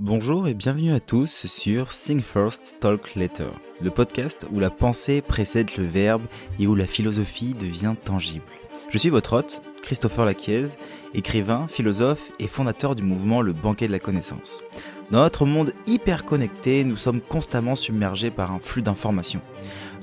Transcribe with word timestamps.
Bonjour 0.00 0.46
et 0.46 0.54
bienvenue 0.54 0.92
à 0.92 1.00
tous 1.00 1.44
sur 1.46 1.88
Think 1.88 2.22
First, 2.22 2.76
Talk 2.78 3.16
Later, 3.16 3.50
le 3.80 3.90
podcast 3.90 4.46
où 4.52 4.60
la 4.60 4.70
pensée 4.70 5.20
précède 5.20 5.76
le 5.76 5.86
verbe 5.86 6.22
et 6.60 6.68
où 6.68 6.76
la 6.76 6.86
philosophie 6.86 7.52
devient 7.52 7.96
tangible. 8.04 8.44
Je 8.90 8.98
suis 8.98 9.08
votre 9.08 9.32
hôte, 9.32 9.60
Christopher 9.82 10.24
Laquiez, 10.24 10.66
écrivain, 11.14 11.66
philosophe 11.66 12.30
et 12.38 12.46
fondateur 12.46 12.94
du 12.94 13.02
mouvement 13.02 13.42
Le 13.42 13.52
Banquet 13.52 13.88
de 13.88 13.92
la 13.92 13.98
Connaissance. 13.98 14.62
Dans 15.10 15.22
notre 15.22 15.46
monde 15.46 15.72
hyper 15.88 16.24
connecté, 16.24 16.84
nous 16.84 16.96
sommes 16.96 17.20
constamment 17.20 17.74
submergés 17.74 18.30
par 18.30 18.52
un 18.52 18.60
flux 18.60 18.82
d'informations. 18.82 19.42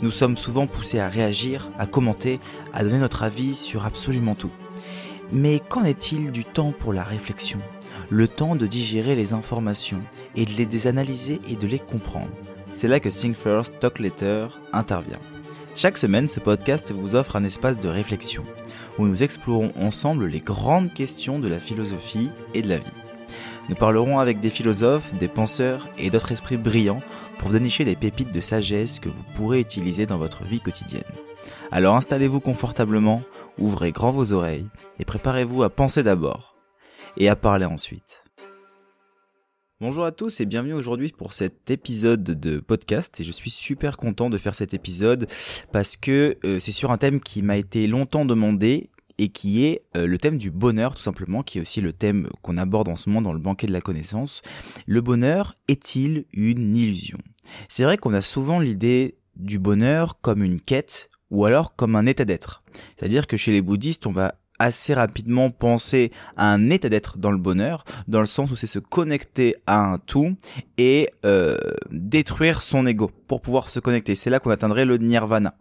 Nous 0.01 0.11
sommes 0.11 0.35
souvent 0.35 0.67
poussés 0.67 0.99
à 0.99 1.07
réagir, 1.07 1.71
à 1.79 1.85
commenter, 1.85 2.41
à 2.73 2.83
donner 2.83 2.99
notre 2.99 3.23
avis 3.23 3.55
sur 3.55 3.85
absolument 3.85 4.35
tout. 4.35 4.51
Mais 5.31 5.61
qu'en 5.69 5.85
est-il 5.85 6.33
du 6.33 6.43
temps 6.43 6.73
pour 6.77 6.91
la 6.91 7.03
réflexion? 7.03 7.61
Le 8.09 8.27
temps 8.27 8.55
de 8.55 8.67
digérer 8.67 9.15
les 9.15 9.33
informations 9.33 10.01
et 10.35 10.45
de 10.45 10.51
les 10.51 10.87
analyser 10.87 11.39
et 11.49 11.55
de 11.55 11.67
les 11.67 11.79
comprendre. 11.79 12.31
C'est 12.71 12.87
là 12.87 12.99
que 12.99 13.09
Think 13.09 13.37
First, 13.37 13.79
Talk 13.79 13.99
Later 13.99 14.47
intervient. 14.73 15.19
Chaque 15.77 15.97
semaine, 15.97 16.27
ce 16.27 16.39
podcast 16.39 16.93
vous 16.93 17.15
offre 17.15 17.35
un 17.35 17.43
espace 17.43 17.79
de 17.79 17.89
réflexion 17.89 18.43
où 18.97 19.07
nous 19.07 19.23
explorons 19.23 19.71
ensemble 19.79 20.27
les 20.27 20.39
grandes 20.39 20.93
questions 20.93 21.39
de 21.39 21.47
la 21.47 21.59
philosophie 21.59 22.29
et 22.53 22.61
de 22.61 22.69
la 22.69 22.77
vie. 22.77 22.85
Nous 23.67 23.75
parlerons 23.75 24.19
avec 24.19 24.39
des 24.39 24.49
philosophes, 24.49 25.13
des 25.15 25.27
penseurs 25.27 25.87
et 25.97 26.09
d'autres 26.09 26.31
esprits 26.31 26.57
brillants 26.57 27.01
pour 27.39 27.49
dénicher 27.49 27.83
des 27.83 27.95
pépites 27.95 28.31
de 28.31 28.41
sagesse 28.41 28.99
que 28.99 29.09
vous 29.09 29.23
pourrez 29.35 29.59
utiliser 29.59 30.05
dans 30.05 30.17
votre 30.17 30.43
vie 30.43 30.61
quotidienne. 30.61 31.03
Alors 31.71 31.95
installez-vous 31.95 32.39
confortablement, 32.39 33.23
ouvrez 33.57 33.91
grand 33.91 34.11
vos 34.11 34.33
oreilles 34.33 34.67
et 34.99 35.05
préparez-vous 35.05 35.63
à 35.63 35.69
penser 35.69 36.03
d'abord 36.03 36.54
et 37.17 37.29
à 37.29 37.35
parler 37.35 37.65
ensuite. 37.65 38.23
Bonjour 39.81 40.05
à 40.05 40.11
tous 40.11 40.39
et 40.39 40.45
bienvenue 40.45 40.73
aujourd'hui 40.73 41.11
pour 41.11 41.33
cet 41.33 41.69
épisode 41.69 42.23
de 42.23 42.59
podcast 42.59 43.19
et 43.19 43.23
je 43.23 43.31
suis 43.31 43.49
super 43.49 43.97
content 43.97 44.29
de 44.29 44.37
faire 44.37 44.55
cet 44.55 44.73
épisode 44.73 45.27
parce 45.73 45.97
que 45.97 46.37
euh, 46.45 46.59
c'est 46.59 46.71
sur 46.71 46.91
un 46.91 46.97
thème 46.97 47.19
qui 47.19 47.41
m'a 47.41 47.57
été 47.57 47.85
longtemps 47.87 48.25
demandé 48.25 48.89
et 49.17 49.29
qui 49.29 49.65
est 49.65 49.83
euh, 49.95 50.07
le 50.07 50.17
thème 50.17 50.37
du 50.37 50.49
bonheur 50.49 50.95
tout 50.95 51.01
simplement, 51.01 51.43
qui 51.43 51.57
est 51.57 51.61
aussi 51.61 51.81
le 51.81 51.93
thème 51.93 52.29
qu'on 52.41 52.57
aborde 52.57 52.87
en 52.87 52.95
ce 52.95 53.09
moment 53.09 53.21
dans 53.21 53.33
le 53.33 53.39
banquet 53.39 53.67
de 53.67 53.73
la 53.73 53.81
connaissance. 53.81 54.41
Le 54.87 55.01
bonheur 55.01 55.55
est-il 55.67 56.25
une 56.33 56.75
illusion? 56.75 57.17
C'est 57.69 57.83
vrai 57.83 57.97
qu'on 57.97 58.13
a 58.13 58.21
souvent 58.21 58.59
l'idée 58.59 59.17
du 59.35 59.59
bonheur 59.59 60.21
comme 60.21 60.41
une 60.41 60.61
quête 60.61 61.09
ou 61.31 61.45
alors 61.45 61.75
comme 61.75 61.95
un 61.95 62.05
état 62.05 62.25
d'être. 62.25 62.63
C'est-à-dire 62.97 63.27
que 63.27 63.37
chez 63.37 63.51
les 63.51 63.61
bouddhistes, 63.61 64.07
on 64.07 64.11
va 64.11 64.35
assez 64.59 64.93
rapidement 64.93 65.49
penser 65.49 66.11
à 66.37 66.51
un 66.51 66.69
état 66.69 66.89
d'être 66.89 67.17
dans 67.17 67.31
le 67.31 67.37
bonheur, 67.37 67.83
dans 68.07 68.19
le 68.19 68.25
sens 68.25 68.51
où 68.51 68.55
c'est 68.55 68.67
se 68.67 68.79
connecter 68.79 69.55
à 69.67 69.79
un 69.79 69.97
tout 69.97 70.35
et 70.77 71.09
euh, 71.25 71.57
détruire 71.91 72.61
son 72.61 72.85
ego 72.85 73.11
pour 73.27 73.41
pouvoir 73.41 73.69
se 73.69 73.79
connecter. 73.79 74.15
C'est 74.15 74.29
là 74.29 74.39
qu'on 74.39 74.51
atteindrait 74.51 74.85
le 74.85 74.97
nirvana. 74.97 75.55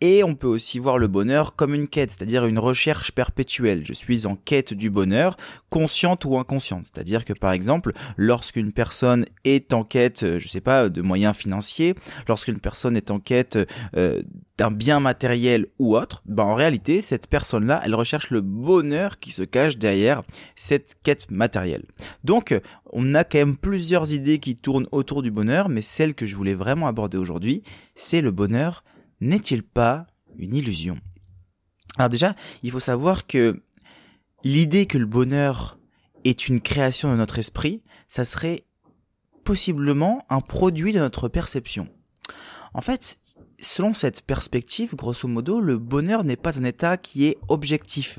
Et 0.00 0.24
on 0.24 0.34
peut 0.34 0.46
aussi 0.46 0.78
voir 0.78 0.98
le 0.98 1.08
bonheur 1.08 1.54
comme 1.56 1.74
une 1.74 1.88
quête, 1.88 2.10
c'est-à-dire 2.10 2.46
une 2.46 2.58
recherche 2.58 3.12
perpétuelle. 3.12 3.82
Je 3.84 3.92
suis 3.92 4.26
en 4.26 4.36
quête 4.36 4.74
du 4.74 4.90
bonheur, 4.90 5.36
consciente 5.70 6.24
ou 6.24 6.38
inconsciente. 6.38 6.86
C'est-à-dire 6.92 7.24
que 7.24 7.32
par 7.32 7.52
exemple, 7.52 7.92
lorsqu'une 8.16 8.72
personne 8.72 9.26
est 9.44 9.72
en 9.72 9.84
quête, 9.84 10.22
euh, 10.22 10.38
je 10.38 10.48
sais 10.48 10.60
pas, 10.60 10.88
de 10.88 11.02
moyens 11.02 11.36
financiers, 11.36 11.94
lorsqu'une 12.28 12.58
personne 12.58 12.96
est 12.96 13.10
en 13.10 13.18
quête 13.18 13.58
euh, 13.96 14.22
d'un 14.58 14.70
bien 14.70 15.00
matériel 15.00 15.66
ou 15.78 15.96
autre, 15.96 16.22
ben 16.26 16.44
en 16.44 16.54
réalité, 16.54 17.02
cette 17.02 17.26
personne-là, 17.26 17.80
elle 17.84 17.94
recherche 17.94 18.30
le 18.30 18.40
bonheur 18.40 19.18
qui 19.18 19.30
se 19.30 19.42
cache 19.42 19.78
derrière 19.78 20.22
cette 20.56 20.96
quête 21.02 21.30
matérielle. 21.30 21.84
Donc, 22.24 22.54
on 22.92 23.14
a 23.14 23.24
quand 23.24 23.38
même 23.38 23.56
plusieurs 23.56 24.12
idées 24.12 24.38
qui 24.38 24.54
tournent 24.56 24.88
autour 24.92 25.22
du 25.22 25.30
bonheur, 25.30 25.68
mais 25.68 25.82
celle 25.82 26.14
que 26.14 26.26
je 26.26 26.36
voulais 26.36 26.54
vraiment 26.54 26.86
aborder 26.86 27.18
aujourd'hui, 27.18 27.62
c'est 27.94 28.20
le 28.20 28.30
bonheur 28.30 28.84
n'est-il 29.22 29.62
pas 29.62 30.06
une 30.36 30.54
illusion? 30.54 30.98
Alors 31.96 32.10
déjà, 32.10 32.34
il 32.62 32.70
faut 32.70 32.80
savoir 32.80 33.26
que 33.26 33.62
l'idée 34.44 34.86
que 34.86 34.98
le 34.98 35.06
bonheur 35.06 35.78
est 36.24 36.48
une 36.48 36.60
création 36.60 37.10
de 37.10 37.16
notre 37.16 37.38
esprit, 37.38 37.82
ça 38.08 38.24
serait 38.24 38.64
possiblement 39.44 40.24
un 40.28 40.40
produit 40.40 40.92
de 40.92 40.98
notre 40.98 41.28
perception. 41.28 41.88
En 42.74 42.80
fait, 42.80 43.18
selon 43.60 43.92
cette 43.92 44.22
perspective, 44.22 44.94
grosso 44.94 45.28
modo, 45.28 45.60
le 45.60 45.78
bonheur 45.78 46.24
n'est 46.24 46.36
pas 46.36 46.58
un 46.58 46.64
état 46.64 46.96
qui 46.96 47.26
est 47.26 47.38
objectif, 47.48 48.18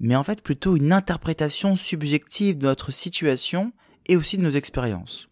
mais 0.00 0.16
en 0.16 0.24
fait 0.24 0.42
plutôt 0.42 0.76
une 0.76 0.92
interprétation 0.92 1.76
subjective 1.76 2.58
de 2.58 2.66
notre 2.66 2.92
situation 2.92 3.72
et 4.06 4.16
aussi 4.16 4.38
de 4.38 4.42
nos 4.42 4.50
expériences. 4.50 5.28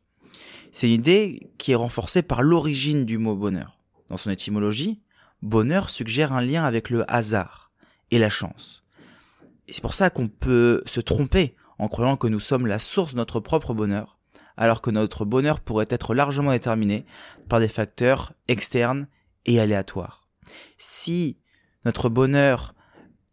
C'est 0.72 0.88
une 0.88 0.94
idée 0.94 1.50
qui 1.56 1.72
est 1.72 1.76
renforcée 1.76 2.22
par 2.22 2.42
l'origine 2.42 3.04
du 3.04 3.16
mot 3.16 3.34
bonheur. 3.34 3.75
Dans 4.08 4.16
son 4.16 4.30
étymologie, 4.30 5.00
bonheur 5.42 5.90
suggère 5.90 6.32
un 6.32 6.40
lien 6.40 6.64
avec 6.64 6.90
le 6.90 7.10
hasard 7.10 7.72
et 8.10 8.18
la 8.18 8.30
chance. 8.30 8.84
C'est 9.68 9.82
pour 9.82 9.94
ça 9.94 10.10
qu'on 10.10 10.28
peut 10.28 10.82
se 10.86 11.00
tromper 11.00 11.56
en 11.78 11.88
croyant 11.88 12.16
que 12.16 12.28
nous 12.28 12.40
sommes 12.40 12.66
la 12.66 12.78
source 12.78 13.12
de 13.12 13.16
notre 13.16 13.40
propre 13.40 13.74
bonheur, 13.74 14.18
alors 14.56 14.80
que 14.80 14.90
notre 14.90 15.24
bonheur 15.24 15.60
pourrait 15.60 15.88
être 15.90 16.14
largement 16.14 16.52
déterminé 16.52 17.04
par 17.48 17.60
des 17.60 17.68
facteurs 17.68 18.32
externes 18.48 19.08
et 19.44 19.60
aléatoires. 19.60 20.26
Si 20.78 21.38
notre 21.84 22.08
bonheur 22.08 22.74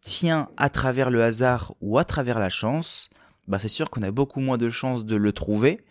tient 0.00 0.48
à 0.56 0.68
travers 0.68 1.10
le 1.10 1.22
hasard 1.22 1.74
ou 1.80 1.98
à 1.98 2.04
travers 2.04 2.38
la 2.38 2.50
chance, 2.50 3.10
bah 3.48 3.58
c'est 3.58 3.68
sûr 3.68 3.90
qu'on 3.90 4.02
a 4.02 4.10
beaucoup 4.10 4.40
moins 4.40 4.58
de 4.58 4.68
chances 4.68 5.04
de 5.04 5.16
le 5.16 5.32
trouver 5.32 5.84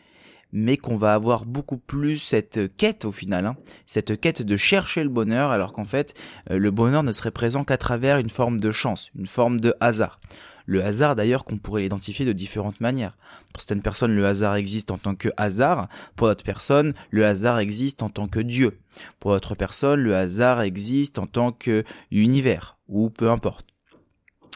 mais 0.53 0.77
qu'on 0.77 0.95
va 0.95 1.13
avoir 1.13 1.45
beaucoup 1.45 1.77
plus 1.77 2.17
cette 2.17 2.77
quête 2.77 3.03
au 3.03 3.11
final, 3.11 3.45
hein, 3.45 3.57
cette 3.87 4.19
quête 4.21 4.43
de 4.43 4.55
chercher 4.55 5.03
le 5.03 5.09
bonheur, 5.09 5.51
alors 5.51 5.73
qu'en 5.73 5.83
fait, 5.83 6.13
euh, 6.51 6.57
le 6.57 6.71
bonheur 6.71 7.03
ne 7.03 7.11
serait 7.11 7.31
présent 7.31 7.65
qu'à 7.65 7.77
travers 7.77 8.19
une 8.19 8.29
forme 8.29 8.61
de 8.61 8.71
chance, 8.71 9.11
une 9.17 9.27
forme 9.27 9.59
de 9.59 9.73
hasard. 9.81 10.19
Le 10.65 10.83
hasard 10.83 11.15
d'ailleurs 11.15 11.43
qu'on 11.43 11.57
pourrait 11.57 11.81
l'identifier 11.81 12.25
de 12.25 12.31
différentes 12.31 12.79
manières. 12.79 13.17
Pour 13.51 13.61
certaines 13.61 13.81
personnes, 13.81 14.15
le 14.15 14.25
hasard 14.25 14.55
existe 14.55 14.91
en 14.91 14.97
tant 14.97 15.13
que 15.13 15.29
hasard. 15.35 15.89
Pour 16.15 16.27
d'autres 16.27 16.43
personnes, 16.43 16.93
le 17.11 17.25
hasard 17.25 17.59
existe 17.59 18.01
en 18.01 18.09
tant 18.09 18.27
que 18.27 18.39
Dieu. 18.39 18.79
Pour 19.19 19.31
d'autres 19.31 19.55
personnes, 19.55 19.99
le 19.99 20.15
hasard 20.15 20.61
existe 20.61 21.19
en 21.19 21.27
tant 21.27 21.51
que 21.51 21.83
univers, 22.11 22.77
ou 22.87 23.09
peu 23.09 23.29
importe. 23.29 23.72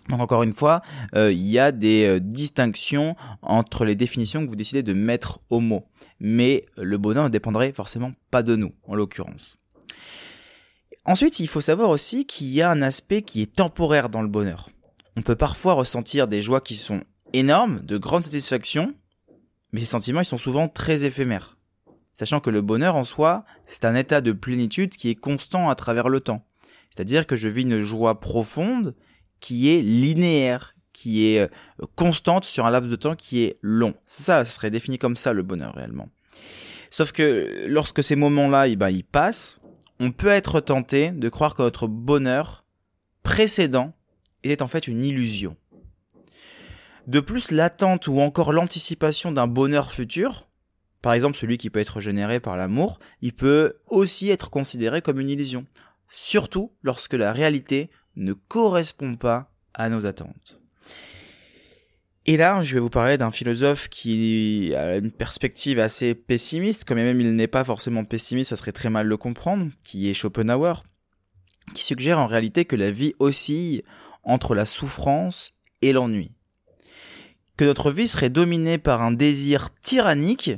Donc 0.09 0.19
encore 0.19 0.43
une 0.43 0.53
fois, 0.53 0.81
euh, 1.15 1.31
il 1.31 1.47
y 1.47 1.59
a 1.59 1.71
des 1.71 2.05
euh, 2.05 2.19
distinctions 2.19 3.15
entre 3.41 3.85
les 3.85 3.95
définitions 3.95 4.43
que 4.43 4.49
vous 4.49 4.55
décidez 4.55 4.83
de 4.83 4.93
mettre 4.93 5.39
au 5.49 5.59
mot. 5.59 5.85
Mais 6.19 6.65
le 6.77 6.97
bonheur 6.97 7.25
ne 7.25 7.29
dépendrait 7.29 7.71
forcément 7.71 8.11
pas 8.31 8.43
de 8.43 8.55
nous, 8.55 8.71
en 8.87 8.95
l'occurrence. 8.95 9.57
Ensuite, 11.05 11.39
il 11.39 11.47
faut 11.47 11.61
savoir 11.61 11.89
aussi 11.89 12.25
qu'il 12.25 12.47
y 12.47 12.61
a 12.61 12.69
un 12.69 12.81
aspect 12.81 13.21
qui 13.21 13.41
est 13.41 13.55
temporaire 13.55 14.09
dans 14.09 14.21
le 14.21 14.27
bonheur. 14.27 14.69
On 15.15 15.21
peut 15.21 15.35
parfois 15.35 15.73
ressentir 15.73 16.27
des 16.27 16.41
joies 16.41 16.61
qui 16.61 16.75
sont 16.75 17.01
énormes, 17.33 17.79
de 17.81 17.97
grandes 17.97 18.23
satisfactions, 18.23 18.93
mais 19.71 19.79
ces 19.81 19.85
sentiments 19.85 20.21
ils 20.21 20.25
sont 20.25 20.37
souvent 20.37 20.67
très 20.67 21.05
éphémères. 21.05 21.57
Sachant 22.13 22.39
que 22.39 22.49
le 22.49 22.61
bonheur 22.61 22.95
en 22.95 23.03
soi, 23.03 23.45
c'est 23.67 23.85
un 23.85 23.95
état 23.95 24.21
de 24.21 24.31
plénitude 24.31 24.95
qui 24.95 25.09
est 25.09 25.15
constant 25.15 25.69
à 25.69 25.75
travers 25.75 26.09
le 26.09 26.19
temps. 26.19 26.45
C'est-à-dire 26.89 27.27
que 27.27 27.35
je 27.35 27.47
vis 27.47 27.61
une 27.61 27.79
joie 27.79 28.19
profonde, 28.19 28.95
qui 29.39 29.69
est 29.69 29.81
linéaire, 29.81 30.75
qui 30.93 31.27
est 31.27 31.39
euh, 31.39 31.47
constante 31.95 32.45
sur 32.45 32.65
un 32.65 32.71
laps 32.71 32.89
de 32.89 32.95
temps 32.95 33.15
qui 33.15 33.43
est 33.43 33.57
long. 33.61 33.93
Ça, 34.05 34.43
ça 34.45 34.51
serait 34.51 34.71
défini 34.71 34.97
comme 34.97 35.15
ça 35.15 35.33
le 35.33 35.43
bonheur 35.43 35.75
réellement. 35.75 36.09
Sauf 36.89 37.11
que 37.11 37.65
lorsque 37.67 38.03
ces 38.03 38.15
moments-là, 38.15 38.67
eh 38.67 38.75
ben, 38.75 38.89
ils 38.89 39.03
passent, 39.03 39.59
on 39.99 40.11
peut 40.11 40.27
être 40.27 40.59
tenté 40.59 41.11
de 41.11 41.29
croire 41.29 41.55
que 41.55 41.61
notre 41.61 41.87
bonheur 41.87 42.65
précédent 43.23 43.93
était 44.43 44.61
en 44.61 44.67
fait 44.67 44.87
une 44.87 45.03
illusion. 45.03 45.55
De 47.07 47.19
plus, 47.19 47.51
l'attente 47.51 48.07
ou 48.07 48.19
encore 48.19 48.51
l'anticipation 48.51 49.31
d'un 49.31 49.47
bonheur 49.47 49.91
futur, 49.91 50.47
par 51.01 51.13
exemple 51.13 51.37
celui 51.37 51.57
qui 51.57 51.69
peut 51.69 51.79
être 51.79 51.99
généré 52.01 52.39
par 52.39 52.57
l'amour, 52.57 52.99
il 53.21 53.33
peut 53.33 53.75
aussi 53.87 54.29
être 54.29 54.49
considéré 54.49 55.01
comme 55.01 55.19
une 55.19 55.29
illusion. 55.29 55.65
Surtout 56.09 56.71
lorsque 56.83 57.13
la 57.13 57.33
réalité 57.33 57.89
ne 58.17 58.33
correspond 58.33 59.15
pas 59.15 59.51
à 59.73 59.89
nos 59.89 60.05
attentes. 60.05 60.59
Et 62.25 62.35
là, 62.35 62.61
je 62.61 62.73
vais 62.73 62.81
vous 62.81 62.89
parler 62.89 63.17
d'un 63.17 63.31
philosophe 63.31 63.87
qui 63.87 64.73
a 64.75 64.97
une 64.97 65.11
perspective 65.11 65.79
assez 65.79 66.13
pessimiste, 66.13 66.83
quand 66.85 66.95
même 66.95 67.21
il 67.21 67.33
n'est 67.33 67.47
pas 67.47 67.63
forcément 67.63 68.03
pessimiste, 68.03 68.49
ça 68.49 68.57
serait 68.57 68.73
très 68.73 68.89
mal 68.89 69.07
le 69.07 69.15
comprendre, 69.15 69.69
qui 69.83 70.09
est 70.09 70.13
Schopenhauer, 70.13 70.83
qui 71.73 71.85
suggère 71.85 72.19
en 72.19 72.27
réalité 72.27 72.65
que 72.65 72.75
la 72.75 72.91
vie 72.91 73.13
oscille 73.19 73.83
entre 74.23 74.55
la 74.55 74.65
souffrance 74.65 75.53
et 75.81 75.93
l'ennui. 75.93 76.31
Que 77.55 77.63
notre 77.63 77.91
vie 77.91 78.07
serait 78.07 78.29
dominée 78.29 78.77
par 78.77 79.01
un 79.01 79.11
désir 79.11 79.73
tyrannique 79.75 80.51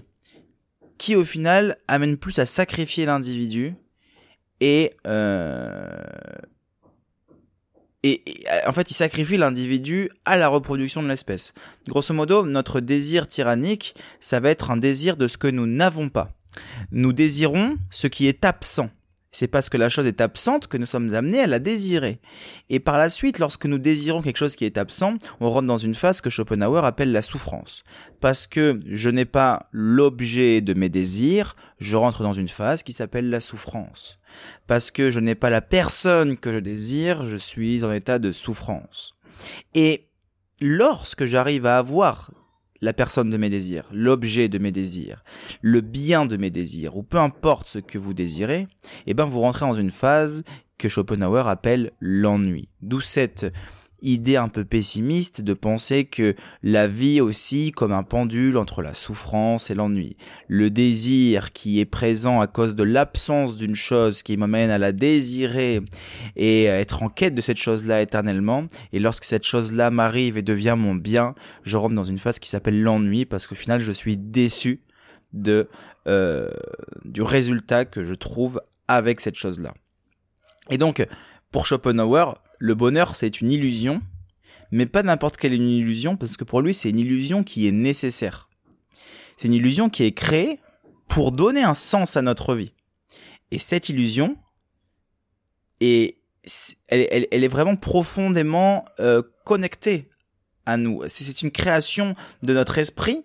qui 0.97 1.15
au 1.15 1.23
final 1.23 1.77
amène 1.87 2.17
plus 2.17 2.39
à 2.39 2.47
sacrifier 2.47 3.05
l'individu 3.05 3.75
et 4.59 4.91
euh, 5.05 5.87
et, 8.03 8.23
en 8.65 8.71
fait, 8.71 8.91
il 8.91 8.93
sacrifie 8.93 9.37
l'individu 9.37 10.09
à 10.25 10.37
la 10.37 10.47
reproduction 10.47 11.03
de 11.03 11.07
l'espèce. 11.07 11.53
Grosso 11.87 12.13
modo, 12.13 12.45
notre 12.45 12.79
désir 12.79 13.27
tyrannique, 13.27 13.95
ça 14.21 14.39
va 14.39 14.49
être 14.49 14.71
un 14.71 14.77
désir 14.77 15.17
de 15.17 15.27
ce 15.27 15.37
que 15.37 15.47
nous 15.47 15.67
n'avons 15.67 16.09
pas. 16.09 16.31
Nous 16.91 17.13
désirons 17.13 17.77
ce 17.91 18.07
qui 18.07 18.27
est 18.27 18.45
absent. 18.45 18.89
C'est 19.31 19.47
parce 19.47 19.69
que 19.69 19.77
la 19.77 19.89
chose 19.89 20.07
est 20.07 20.21
absente 20.21 20.67
que 20.67 20.77
nous 20.77 20.87
sommes 20.87 21.13
amenés 21.13 21.41
à 21.41 21.47
la 21.47 21.59
désirer. 21.59 22.19
Et 22.69 22.79
par 22.79 22.97
la 22.97 23.09
suite, 23.09 23.37
lorsque 23.37 23.67
nous 23.67 23.77
désirons 23.77 24.23
quelque 24.23 24.37
chose 24.37 24.55
qui 24.55 24.65
est 24.65 24.77
absent, 24.77 25.15
on 25.39 25.51
rentre 25.51 25.67
dans 25.67 25.77
une 25.77 25.93
phase 25.93 26.19
que 26.19 26.31
Schopenhauer 26.31 26.83
appelle 26.83 27.11
la 27.11 27.21
souffrance. 27.21 27.83
Parce 28.21 28.47
que 28.47 28.79
je 28.87 29.09
n'ai 29.09 29.25
pas 29.25 29.69
l'objet 29.71 30.61
de 30.61 30.73
mes 30.73 30.89
désirs, 30.89 31.55
je 31.77 31.95
rentre 31.95 32.23
dans 32.23 32.33
une 32.33 32.49
phase 32.49 32.81
qui 32.81 32.91
s'appelle 32.91 33.29
la 33.29 33.39
souffrance. 33.39 34.19
Parce 34.65 34.89
que 34.89 35.11
je 35.11 35.19
n'ai 35.19 35.35
pas 35.35 35.51
la 35.51 35.61
personne 35.61 36.35
que 36.35 36.51
je 36.51 36.59
désire, 36.59 37.25
je 37.25 37.37
suis 37.37 37.83
en 37.83 37.91
état 37.91 38.17
de 38.17 38.31
souffrance. 38.31 39.15
Et 39.75 40.09
lorsque 40.59 41.25
j'arrive 41.25 41.67
à 41.67 41.77
avoir 41.77 42.31
la 42.81 42.93
personne 42.93 43.29
de 43.29 43.37
mes 43.37 43.49
désirs, 43.49 43.89
l'objet 43.91 44.49
de 44.49 44.57
mes 44.57 44.71
désirs, 44.71 45.23
le 45.61 45.81
bien 45.81 46.25
de 46.25 46.37
mes 46.37 46.49
désirs, 46.49 46.97
ou 46.97 47.03
peu 47.03 47.17
importe 47.17 47.67
ce 47.67 47.79
que 47.79 47.97
vous 47.97 48.13
désirez, 48.13 48.67
eh 49.05 49.13
ben 49.13 49.25
vous 49.25 49.41
rentrez 49.41 49.65
dans 49.65 49.73
une 49.73 49.91
phase 49.91 50.43
que 50.77 50.89
Schopenhauer 50.89 51.47
appelle 51.47 51.91
l'ennui. 51.99 52.69
D'où 52.81 53.01
cette 53.01 53.45
idée 54.01 54.35
un 54.35 54.49
peu 54.49 54.65
pessimiste 54.65 55.41
de 55.41 55.53
penser 55.53 56.05
que 56.05 56.35
la 56.63 56.87
vie 56.87 57.21
aussi 57.21 57.71
comme 57.71 57.91
un 57.91 58.03
pendule 58.03 58.57
entre 58.57 58.81
la 58.81 58.93
souffrance 58.93 59.69
et 59.69 59.75
l'ennui. 59.75 60.17
Le 60.47 60.69
désir 60.69 61.51
qui 61.51 61.79
est 61.79 61.85
présent 61.85 62.41
à 62.41 62.47
cause 62.47 62.75
de 62.75 62.83
l'absence 62.83 63.57
d'une 63.57 63.75
chose 63.75 64.23
qui 64.23 64.37
m'amène 64.37 64.69
à 64.69 64.77
la 64.77 64.91
désirer 64.91 65.81
et 66.35 66.65
être 66.65 67.03
en 67.03 67.09
quête 67.09 67.35
de 67.35 67.41
cette 67.41 67.57
chose-là 67.57 68.01
éternellement. 68.01 68.65
Et 68.93 68.99
lorsque 68.99 69.25
cette 69.25 69.45
chose-là 69.45 69.89
m'arrive 69.91 70.37
et 70.37 70.41
devient 70.41 70.75
mon 70.77 70.95
bien, 70.95 71.35
je 71.63 71.77
rentre 71.77 71.95
dans 71.95 72.03
une 72.03 72.19
phase 72.19 72.39
qui 72.39 72.49
s'appelle 72.49 72.81
l'ennui 72.81 73.25
parce 73.25 73.47
qu'au 73.47 73.55
final 73.55 73.79
je 73.79 73.91
suis 73.91 74.17
déçu 74.17 74.81
de 75.33 75.67
euh, 76.07 76.49
du 77.05 77.21
résultat 77.21 77.85
que 77.85 78.03
je 78.03 78.13
trouve 78.13 78.61
avec 78.87 79.19
cette 79.19 79.35
chose-là. 79.35 79.73
Et 80.69 80.77
donc, 80.77 81.05
pour 81.51 81.65
Schopenhauer, 81.65 82.41
le 82.59 82.75
bonheur, 82.75 83.15
c'est 83.15 83.41
une 83.41 83.51
illusion, 83.51 84.01
mais 84.71 84.85
pas 84.85 85.01
n'importe 85.01 85.37
quelle 85.37 85.53
illusion, 85.53 86.15
parce 86.15 86.37
que 86.37 86.43
pour 86.43 86.61
lui, 86.61 86.73
c'est 86.73 86.89
une 86.89 86.99
illusion 86.99 87.43
qui 87.43 87.67
est 87.67 87.71
nécessaire. 87.71 88.49
C'est 89.37 89.47
une 89.47 89.53
illusion 89.53 89.89
qui 89.89 90.03
est 90.03 90.11
créée 90.11 90.59
pour 91.07 91.31
donner 91.31 91.63
un 91.63 91.73
sens 91.73 92.17
à 92.17 92.21
notre 92.21 92.53
vie. 92.53 92.73
Et 93.51 93.57
cette 93.57 93.89
illusion, 93.89 94.37
est, 95.79 96.17
elle, 96.87 97.27
est 97.31 97.47
vraiment 97.47 97.75
profondément 97.75 98.85
euh, 98.99 99.21
connectée 99.45 100.09
à 100.65 100.77
nous. 100.77 101.03
C'est 101.07 101.41
une 101.41 101.51
création 101.51 102.15
de 102.43 102.53
notre 102.53 102.77
esprit 102.77 103.23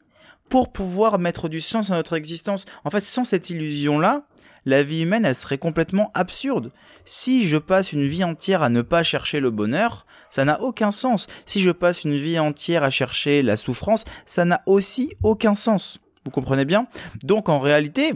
pour 0.49 0.73
pouvoir 0.73 1.19
mettre 1.19 1.49
du 1.49 1.61
sens 1.61 1.91
à 1.91 1.97
notre 1.97 2.15
existence. 2.15 2.65
En 2.85 2.91
fait, 2.91 3.01
sans 3.01 3.25
cette 3.25 3.51
illusion-là, 3.51 4.27
la 4.65 4.83
vie 4.83 5.03
humaine, 5.03 5.25
elle 5.25 5.35
serait 5.35 5.59
complètement 5.59 6.11
absurde. 6.15 6.73
Si 7.05 7.47
je 7.47 7.59
passe 7.59 7.93
une 7.93 8.07
vie 8.07 8.25
entière 8.25 8.63
à 8.63 8.71
ne 8.71 8.83
pas 8.83 9.03
chercher 9.03 9.41
le 9.41 9.51
bonheur, 9.51 10.07
ça 10.31 10.45
n'a 10.45 10.61
aucun 10.63 10.91
sens. 10.91 11.27
Si 11.47 11.61
je 11.61 11.71
passe 11.71 12.05
une 12.05 12.17
vie 12.17 12.39
entière 12.39 12.83
à 12.83 12.91
chercher 12.91 13.43
la 13.43 13.57
souffrance, 13.57 14.05
ça 14.27 14.45
n'a 14.45 14.63
aussi 14.67 15.15
aucun 15.23 15.55
sens. 15.55 16.01
Vous 16.25 16.31
comprenez 16.31 16.65
bien? 16.65 16.87
Donc 17.23 17.49
en 17.49 17.61
réalité, 17.61 18.15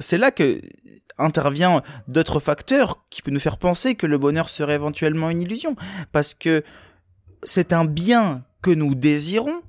c'est 0.00 0.18
là 0.18 0.30
que 0.30 0.60
intervient 1.18 1.82
d'autres 2.08 2.40
facteurs 2.40 3.04
qui 3.10 3.22
peuvent 3.22 3.32
nous 3.32 3.40
faire 3.40 3.58
penser 3.58 3.94
que 3.94 4.06
le 4.06 4.18
bonheur 4.18 4.50
serait 4.50 4.74
éventuellement 4.74 5.30
une 5.30 5.42
illusion. 5.42 5.76
Parce 6.12 6.34
que 6.34 6.62
c'est 7.42 7.72
un 7.72 7.84
bien 7.84 8.44
que 8.62 8.70
nous 8.70 8.94
désirons, 8.94 9.62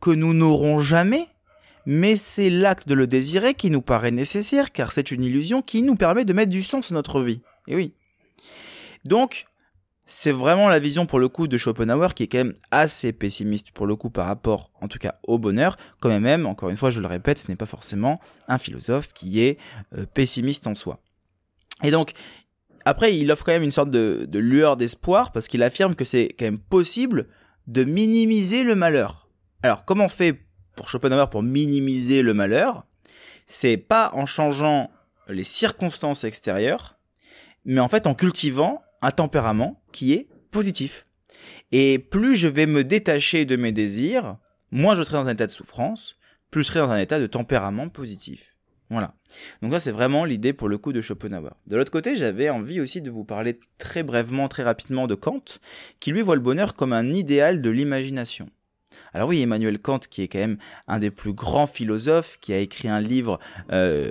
que 0.00 0.10
nous 0.10 0.34
n'aurons 0.34 0.78
jamais, 0.78 1.28
mais 1.86 2.16
c'est 2.16 2.50
l'acte 2.50 2.88
de 2.88 2.94
le 2.94 3.06
désirer 3.06 3.54
qui 3.54 3.70
nous 3.70 3.80
paraît 3.80 4.10
nécessaire, 4.10 4.72
car 4.72 4.92
c'est 4.92 5.10
une 5.10 5.24
illusion 5.24 5.62
qui 5.62 5.82
nous 5.82 5.94
permet 5.94 6.24
de 6.24 6.32
mettre 6.32 6.50
du 6.50 6.64
sens 6.64 6.90
dans 6.90 6.96
notre 6.96 7.22
vie. 7.22 7.40
Et 7.68 7.76
oui. 7.76 7.94
Donc, 9.04 9.46
c'est 10.04 10.32
vraiment 10.32 10.68
la 10.68 10.78
vision 10.78 11.04
pour 11.04 11.18
le 11.18 11.28
coup 11.28 11.48
de 11.48 11.56
Schopenhauer 11.56 12.14
qui 12.14 12.22
est 12.24 12.28
quand 12.28 12.38
même 12.38 12.54
assez 12.70 13.12
pessimiste 13.12 13.72
pour 13.72 13.86
le 13.86 13.96
coup 13.96 14.08
par 14.10 14.26
rapport 14.26 14.70
en 14.80 14.86
tout 14.88 14.98
cas 14.98 15.16
au 15.24 15.38
bonheur, 15.38 15.76
quand 16.00 16.20
même, 16.20 16.46
encore 16.46 16.70
une 16.70 16.76
fois 16.76 16.90
je 16.90 17.00
le 17.00 17.08
répète, 17.08 17.38
ce 17.38 17.50
n'est 17.50 17.56
pas 17.56 17.66
forcément 17.66 18.20
un 18.46 18.58
philosophe 18.58 19.12
qui 19.12 19.40
est 19.42 19.58
euh, 19.96 20.06
pessimiste 20.06 20.66
en 20.68 20.76
soi. 20.76 21.00
Et 21.82 21.90
donc, 21.90 22.12
après 22.84 23.16
il 23.16 23.30
offre 23.32 23.44
quand 23.44 23.52
même 23.52 23.64
une 23.64 23.72
sorte 23.72 23.90
de, 23.90 24.26
de 24.28 24.38
lueur 24.38 24.76
d'espoir 24.76 25.32
parce 25.32 25.48
qu'il 25.48 25.64
affirme 25.64 25.96
que 25.96 26.04
c'est 26.04 26.34
quand 26.38 26.44
même 26.44 26.58
possible 26.58 27.26
de 27.66 27.82
minimiser 27.82 28.62
le 28.62 28.76
malheur. 28.76 29.28
Alors 29.64 29.84
comment 29.84 30.04
on 30.04 30.08
fait 30.08 30.45
pour 30.76 30.88
Schopenhauer 30.88 31.30
pour 31.30 31.42
minimiser 31.42 32.22
le 32.22 32.34
malheur, 32.34 32.84
c'est 33.46 33.76
pas 33.76 34.10
en 34.14 34.26
changeant 34.26 34.90
les 35.28 35.44
circonstances 35.44 36.24
extérieures, 36.24 36.98
mais 37.64 37.80
en 37.80 37.88
fait 37.88 38.06
en 38.06 38.14
cultivant 38.14 38.82
un 39.02 39.10
tempérament 39.10 39.82
qui 39.92 40.12
est 40.12 40.28
positif. 40.50 41.04
Et 41.72 41.98
plus 41.98 42.36
je 42.36 42.48
vais 42.48 42.66
me 42.66 42.84
détacher 42.84 43.44
de 43.44 43.56
mes 43.56 43.72
désirs, 43.72 44.36
moins 44.70 44.94
je 44.94 45.02
serai 45.02 45.16
dans 45.16 45.26
un 45.26 45.32
état 45.32 45.46
de 45.46 45.52
souffrance, 45.52 46.16
plus 46.50 46.62
je 46.62 46.68
serai 46.68 46.80
dans 46.80 46.90
un 46.90 46.98
état 46.98 47.18
de 47.18 47.26
tempérament 47.26 47.88
positif. 47.88 48.56
Voilà. 48.88 49.14
Donc 49.62 49.72
ça 49.72 49.80
c'est 49.80 49.90
vraiment 49.90 50.24
l'idée 50.24 50.52
pour 50.52 50.68
le 50.68 50.78
coup 50.78 50.92
de 50.92 51.00
Schopenhauer. 51.00 51.50
De 51.66 51.76
l'autre 51.76 51.90
côté, 51.90 52.14
j'avais 52.14 52.50
envie 52.50 52.80
aussi 52.80 53.00
de 53.00 53.10
vous 53.10 53.24
parler 53.24 53.58
très 53.78 54.04
brièvement, 54.04 54.48
très 54.48 54.62
rapidement 54.62 55.08
de 55.08 55.16
Kant, 55.16 55.42
qui 55.98 56.12
lui 56.12 56.22
voit 56.22 56.36
le 56.36 56.40
bonheur 56.40 56.74
comme 56.74 56.92
un 56.92 57.12
idéal 57.12 57.60
de 57.60 57.70
l'imagination. 57.70 58.48
Alors 59.16 59.30
oui, 59.30 59.40
Emmanuel 59.40 59.78
Kant, 59.78 60.00
qui 60.00 60.20
est 60.20 60.28
quand 60.28 60.40
même 60.40 60.58
un 60.88 60.98
des 60.98 61.10
plus 61.10 61.32
grands 61.32 61.66
philosophes, 61.66 62.36
qui 62.42 62.52
a 62.52 62.58
écrit 62.58 62.88
un 62.88 63.00
livre 63.00 63.40
euh, 63.72 64.10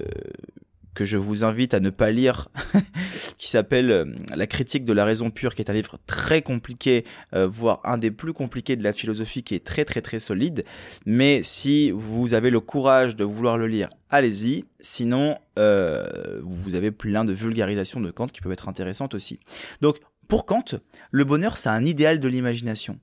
que 0.95 1.05
je 1.05 1.19
vous 1.19 1.43
invite 1.43 1.75
à 1.75 1.79
ne 1.79 1.91
pas 1.91 2.09
lire, 2.09 2.49
qui 3.37 3.47
s'appelle 3.47 3.91
euh, 3.91 4.05
La 4.35 4.47
critique 4.47 4.83
de 4.83 4.93
la 4.93 5.05
raison 5.05 5.29
pure, 5.29 5.53
qui 5.53 5.61
est 5.61 5.69
un 5.69 5.75
livre 5.75 5.99
très 6.07 6.41
compliqué, 6.41 7.05
euh, 7.35 7.45
voire 7.45 7.81
un 7.83 7.99
des 7.99 8.09
plus 8.09 8.33
compliqués 8.33 8.75
de 8.75 8.83
la 8.83 8.93
philosophie, 8.93 9.43
qui 9.43 9.53
est 9.53 9.63
très 9.63 9.85
très 9.85 10.01
très 10.01 10.17
solide. 10.17 10.65
Mais 11.05 11.41
si 11.43 11.91
vous 11.91 12.33
avez 12.33 12.49
le 12.49 12.59
courage 12.59 13.15
de 13.15 13.23
vouloir 13.23 13.59
le 13.59 13.67
lire, 13.67 13.89
allez-y. 14.09 14.65
Sinon, 14.79 15.37
vous 15.55 16.73
avez 16.73 16.89
plein 16.89 17.25
de 17.25 17.31
vulgarisations 17.31 18.01
de 18.01 18.09
Kant 18.09 18.25
qui 18.25 18.41
peuvent 18.41 18.53
être 18.53 18.69
intéressantes 18.69 19.13
aussi. 19.13 19.39
Donc, 19.81 19.97
pour 20.27 20.47
Kant, 20.47 20.65
le 21.11 21.23
bonheur, 21.25 21.57
c'est 21.57 21.69
un 21.69 21.85
idéal 21.85 22.19
de 22.19 22.27
l'imagination. 22.27 22.97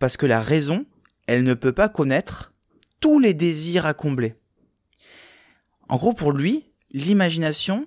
Parce 0.00 0.16
que 0.16 0.26
la 0.26 0.40
raison, 0.40 0.84
elle 1.28 1.44
ne 1.44 1.54
peut 1.54 1.72
pas 1.72 1.90
connaître 1.90 2.54
tous 3.00 3.20
les 3.20 3.34
désirs 3.34 3.84
à 3.84 3.92
combler. 3.92 4.34
En 5.88 5.98
gros, 5.98 6.14
pour 6.14 6.32
lui, 6.32 6.64
l'imagination 6.90 7.86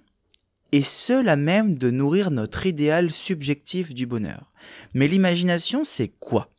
est 0.72 0.88
seule 0.88 1.28
à 1.28 1.36
même 1.36 1.76
de 1.76 1.90
nourrir 1.90 2.30
notre 2.30 2.68
idéal 2.68 3.12
subjectif 3.12 3.94
du 3.96 4.06
bonheur. 4.06 4.54
Mais 4.94 5.08
l'imagination, 5.08 5.84
c'est 5.84 6.08
quoi? 6.08 6.54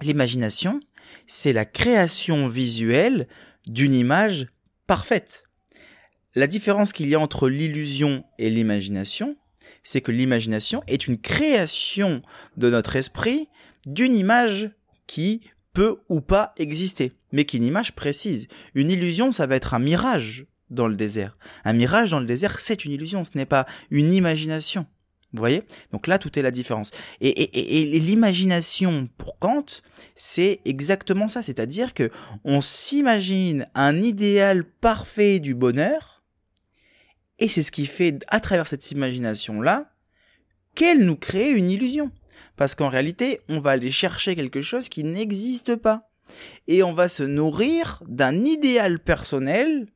L'imagination, 0.00 0.80
c'est 1.28 1.52
la 1.52 1.64
création 1.64 2.48
visuelle 2.48 3.28
d'une 3.66 3.94
image 3.94 4.48
parfaite. 4.88 5.44
La 6.34 6.48
différence 6.48 6.92
qu'il 6.92 7.08
y 7.08 7.14
a 7.14 7.20
entre 7.20 7.48
l'illusion 7.48 8.24
et 8.38 8.50
l'imagination, 8.50 9.36
c'est 9.84 10.00
que 10.00 10.10
l'imagination 10.10 10.82
est 10.88 11.06
une 11.06 11.18
création 11.18 12.20
de 12.56 12.70
notre 12.70 12.96
esprit 12.96 13.48
d'une 13.86 14.16
image 14.16 14.70
qui 15.06 15.42
peut 15.72 15.98
ou 16.08 16.20
pas 16.20 16.54
exister, 16.58 17.12
mais 17.32 17.44
qui 17.44 17.56
est 17.56 17.60
une 17.60 17.66
image 17.66 17.92
précise. 17.92 18.48
Une 18.74 18.90
illusion, 18.90 19.32
ça 19.32 19.46
va 19.46 19.56
être 19.56 19.74
un 19.74 19.78
mirage 19.78 20.46
dans 20.70 20.86
le 20.86 20.96
désert. 20.96 21.36
Un 21.64 21.72
mirage 21.72 22.10
dans 22.10 22.20
le 22.20 22.26
désert, 22.26 22.60
c'est 22.60 22.84
une 22.84 22.92
illusion, 22.92 23.24
ce 23.24 23.36
n'est 23.36 23.46
pas 23.46 23.66
une 23.90 24.12
imagination. 24.12 24.86
Vous 25.32 25.38
voyez? 25.38 25.62
Donc 25.92 26.06
là, 26.06 26.18
tout 26.18 26.38
est 26.38 26.42
la 26.42 26.50
différence. 26.50 26.90
Et, 27.22 27.98
l'imagination 27.98 29.08
pour 29.16 29.38
Kant, 29.38 29.64
c'est 30.14 30.60
exactement 30.66 31.26
ça. 31.26 31.40
C'est-à-dire 31.40 31.94
que 31.94 32.10
on 32.44 32.60
s'imagine 32.60 33.66
un 33.74 34.02
idéal 34.02 34.64
parfait 34.64 35.40
du 35.40 35.54
bonheur, 35.54 36.22
et 37.38 37.48
c'est 37.48 37.62
ce 37.62 37.72
qui 37.72 37.86
fait, 37.86 38.18
à 38.28 38.40
travers 38.40 38.66
cette 38.66 38.90
imagination-là, 38.90 39.90
qu'elle 40.74 41.04
nous 41.04 41.16
crée 41.16 41.50
une 41.50 41.70
illusion. 41.70 42.10
Parce 42.56 42.74
qu'en 42.74 42.88
réalité, 42.88 43.40
on 43.48 43.60
va 43.60 43.70
aller 43.70 43.90
chercher 43.90 44.36
quelque 44.36 44.60
chose 44.60 44.88
qui 44.88 45.04
n'existe 45.04 45.76
pas. 45.76 46.08
Et 46.68 46.82
on 46.82 46.92
va 46.92 47.08
se 47.08 47.22
nourrir 47.22 48.02
d'un 48.06 48.44
idéal 48.44 48.98
personnel 48.98 49.86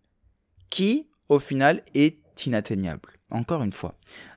qui, 0.71 1.07
au 1.29 1.39
final, 1.39 1.83
est 1.95 2.19
inatteignable. 2.47 3.11
Encore 3.31 3.63
une 3.63 3.73
fois. 3.73 3.95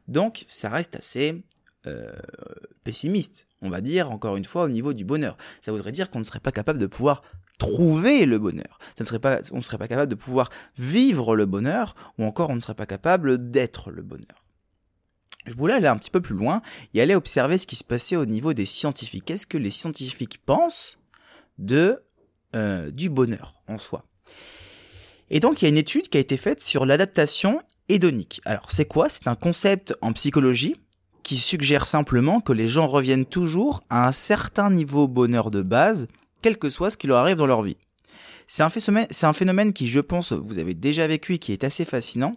Donc, 0.07 0.45
ça 0.47 0.69
reste 0.69 0.95
assez 0.95 1.43
euh, 1.87 2.11
pessimiste, 2.83 3.47
on 3.61 3.69
va 3.69 3.81
dire, 3.81 4.11
encore 4.11 4.35
une 4.35 4.45
fois, 4.45 4.63
au 4.63 4.69
niveau 4.69 4.93
du 4.93 5.05
bonheur. 5.05 5.37
Ça 5.61 5.71
voudrait 5.71 5.91
dire 5.91 6.09
qu'on 6.09 6.19
ne 6.19 6.23
serait 6.23 6.39
pas 6.39 6.51
capable 6.51 6.79
de 6.79 6.87
pouvoir 6.87 7.21
trouver 7.59 8.25
le 8.25 8.39
bonheur. 8.39 8.79
Ça 8.97 9.03
ne 9.03 9.05
serait 9.05 9.19
pas, 9.19 9.39
on 9.51 9.57
ne 9.57 9.61
serait 9.61 9.77
pas 9.77 9.87
capable 9.87 10.09
de 10.09 10.15
pouvoir 10.15 10.49
vivre 10.77 11.35
le 11.35 11.45
bonheur, 11.45 11.95
ou 12.17 12.25
encore 12.25 12.49
on 12.49 12.55
ne 12.55 12.59
serait 12.59 12.73
pas 12.73 12.85
capable 12.85 13.51
d'être 13.51 13.91
le 13.91 14.01
bonheur. 14.01 14.43
Je 15.49 15.55
voulais 15.55 15.73
aller 15.73 15.87
un 15.87 15.97
petit 15.97 16.11
peu 16.11 16.21
plus 16.21 16.35
loin 16.35 16.61
et 16.93 17.01
aller 17.01 17.15
observer 17.15 17.57
ce 17.57 17.67
qui 17.67 17.75
se 17.75 17.83
passait 17.83 18.15
au 18.15 18.25
niveau 18.25 18.53
des 18.53 18.65
scientifiques. 18.65 19.25
Qu'est-ce 19.25 19.47
que 19.47 19.57
les 19.57 19.71
scientifiques 19.71 20.39
pensent 20.45 20.97
de 21.57 22.03
euh, 22.55 22.91
du 22.91 23.09
bonheur 23.09 23.61
en 23.67 23.77
soi? 23.77 24.05
Et 25.29 25.39
donc 25.39 25.61
il 25.61 25.65
y 25.65 25.67
a 25.67 25.69
une 25.69 25.77
étude 25.77 26.09
qui 26.09 26.17
a 26.17 26.21
été 26.21 26.37
faite 26.37 26.59
sur 26.59 26.85
l'adaptation 26.85 27.61
hédonique. 27.87 28.41
Alors 28.45 28.71
c'est 28.71 28.85
quoi? 28.85 29.09
C'est 29.09 29.27
un 29.27 29.35
concept 29.35 29.93
en 30.01 30.13
psychologie 30.13 30.75
qui 31.23 31.37
suggère 31.37 31.85
simplement 31.85 32.39
que 32.39 32.53
les 32.53 32.67
gens 32.67 32.87
reviennent 32.87 33.25
toujours 33.25 33.81
à 33.89 34.07
un 34.07 34.11
certain 34.11 34.69
niveau 34.69 35.07
bonheur 35.07 35.51
de 35.51 35.61
base, 35.61 36.07
quel 36.41 36.57
que 36.57 36.69
soit 36.69 36.89
ce 36.89 36.97
qui 36.97 37.07
leur 37.07 37.17
arrive 37.17 37.37
dans 37.37 37.45
leur 37.45 37.61
vie. 37.61 37.77
C'est 38.47 38.63
un, 38.63 38.69
phénomène, 39.33 39.73
qui, 39.73 39.87
je 39.87 39.99
pense, 39.99 40.31
vous 40.31 40.57
avez 40.57 40.73
déjà 40.73 41.05
vécu 41.05 41.37
qui 41.37 41.53
est 41.53 41.63
assez 41.63 41.85
fascinant, 41.85 42.31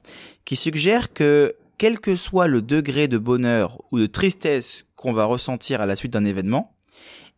qui 0.45 0.57
suggère 0.57 1.14
que 1.14 1.57
quel 1.82 1.98
que 1.98 2.14
soit 2.14 2.46
le 2.46 2.62
degré 2.62 3.08
de 3.08 3.18
bonheur 3.18 3.82
ou 3.90 3.98
de 3.98 4.06
tristesse 4.06 4.84
qu'on 4.94 5.12
va 5.12 5.24
ressentir 5.24 5.80
à 5.80 5.86
la 5.86 5.96
suite 5.96 6.12
d'un 6.12 6.24
événement, 6.24 6.76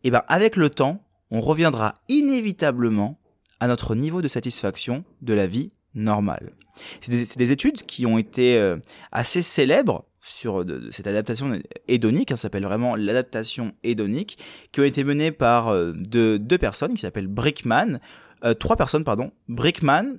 eh 0.03 0.11
ben, 0.11 0.23
avec 0.29 0.57
le 0.57 0.69
temps, 0.69 1.01
on 1.31 1.41
reviendra 1.41 1.95
inévitablement 2.11 3.19
à 3.59 3.69
notre 3.69 3.95
niveau 3.95 4.21
de 4.21 4.29
satisfaction 4.29 5.03
de 5.23 5.33
la 5.33 5.47
vie 5.47 5.73
normale. 5.95 6.53
C'est 7.01 7.39
des, 7.39 7.53
études 7.53 7.85
qui 7.85 8.05
ont 8.05 8.19
été 8.19 8.59
euh, 8.59 8.77
assez 9.13 9.41
célèbres 9.41 10.05
sur 10.21 10.63
cette 10.91 11.07
adaptation 11.07 11.59
hédonique, 11.89 12.31
hein, 12.31 12.37
s'appelle 12.37 12.65
vraiment 12.65 12.97
l'adaptation 12.97 13.73
hédonique, 13.83 14.37
qui 14.73 14.81
ont 14.81 14.85
été 14.85 15.05
menées 15.05 15.33
par 15.33 15.69
euh, 15.69 15.95
deux 15.95 16.59
personnes 16.59 16.93
qui 16.93 17.01
s'appellent 17.01 17.29
Brickman, 17.29 17.99
euh, 18.45 18.53
trois 18.53 18.77
personnes 18.77 19.05
pardon, 19.05 19.33
Brickman, 19.49 20.19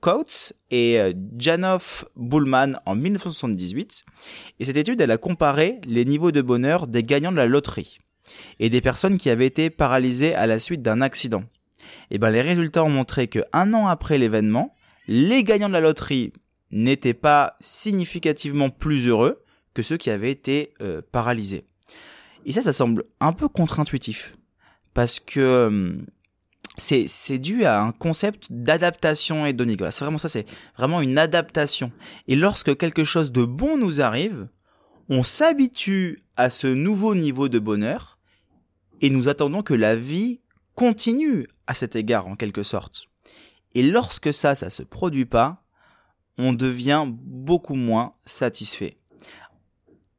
Coates 0.00 0.52
et 0.70 0.98
euh, 0.98 1.12
Janoff 1.38 2.04
Bullman 2.16 2.80
en 2.86 2.94
1978. 2.94 4.04
Et 4.58 4.64
cette 4.64 4.76
étude, 4.76 5.00
elle 5.00 5.10
a 5.10 5.18
comparé 5.18 5.80
les 5.86 6.04
niveaux 6.04 6.32
de 6.32 6.42
bonheur 6.42 6.86
des 6.86 7.04
gagnants 7.04 7.32
de 7.32 7.36
la 7.36 7.46
loterie 7.46 7.98
et 8.58 8.70
des 8.70 8.80
personnes 8.80 9.18
qui 9.18 9.30
avaient 9.30 9.46
été 9.46 9.70
paralysées 9.70 10.34
à 10.34 10.46
la 10.46 10.58
suite 10.58 10.82
d'un 10.82 11.00
accident. 11.00 11.44
Et 12.10 12.18
ben 12.18 12.30
les 12.30 12.42
résultats 12.42 12.84
ont 12.84 12.90
montré 12.90 13.28
que 13.28 13.40
un 13.52 13.72
an 13.74 13.86
après 13.86 14.18
l'événement, 14.18 14.74
les 15.08 15.44
gagnants 15.44 15.68
de 15.68 15.74
la 15.74 15.80
loterie 15.80 16.32
n'étaient 16.70 17.14
pas 17.14 17.56
significativement 17.60 18.70
plus 18.70 19.06
heureux 19.06 19.42
que 19.74 19.82
ceux 19.82 19.96
qui 19.96 20.10
avaient 20.10 20.30
été 20.30 20.74
euh, 20.80 21.00
paralysés. 21.12 21.64
Et 22.46 22.52
ça, 22.52 22.62
ça 22.62 22.72
semble 22.72 23.04
un 23.20 23.32
peu 23.32 23.48
contre-intuitif. 23.48 24.34
Parce 24.94 25.20
que 25.20 25.66
hum, 25.66 26.06
c'est 26.80 27.38
dû 27.38 27.64
à 27.64 27.80
un 27.80 27.92
concept 27.92 28.46
d'adaptation 28.50 29.46
hédonique. 29.46 29.80
c'est 29.90 30.04
vraiment 30.04 30.18
ça, 30.18 30.28
c'est 30.28 30.46
vraiment 30.76 31.00
une 31.00 31.18
adaptation. 31.18 31.92
Et 32.26 32.36
lorsque 32.36 32.76
quelque 32.76 33.04
chose 33.04 33.32
de 33.32 33.44
bon 33.44 33.76
nous 33.76 34.00
arrive, 34.00 34.48
on 35.08 35.22
s'habitue 35.22 36.24
à 36.36 36.50
ce 36.50 36.66
nouveau 36.66 37.14
niveau 37.14 37.48
de 37.48 37.58
bonheur 37.58 38.18
et 39.00 39.10
nous 39.10 39.28
attendons 39.28 39.62
que 39.62 39.74
la 39.74 39.96
vie 39.96 40.40
continue 40.74 41.46
à 41.66 41.74
cet 41.74 41.96
égard 41.96 42.26
en 42.26 42.36
quelque 42.36 42.62
sorte. 42.62 43.06
Et 43.74 43.82
lorsque 43.82 44.32
ça, 44.32 44.54
ça 44.54 44.70
se 44.70 44.82
produit 44.82 45.26
pas, 45.26 45.62
on 46.38 46.52
devient 46.52 47.04
beaucoup 47.06 47.74
moins 47.74 48.14
satisfait. 48.24 48.96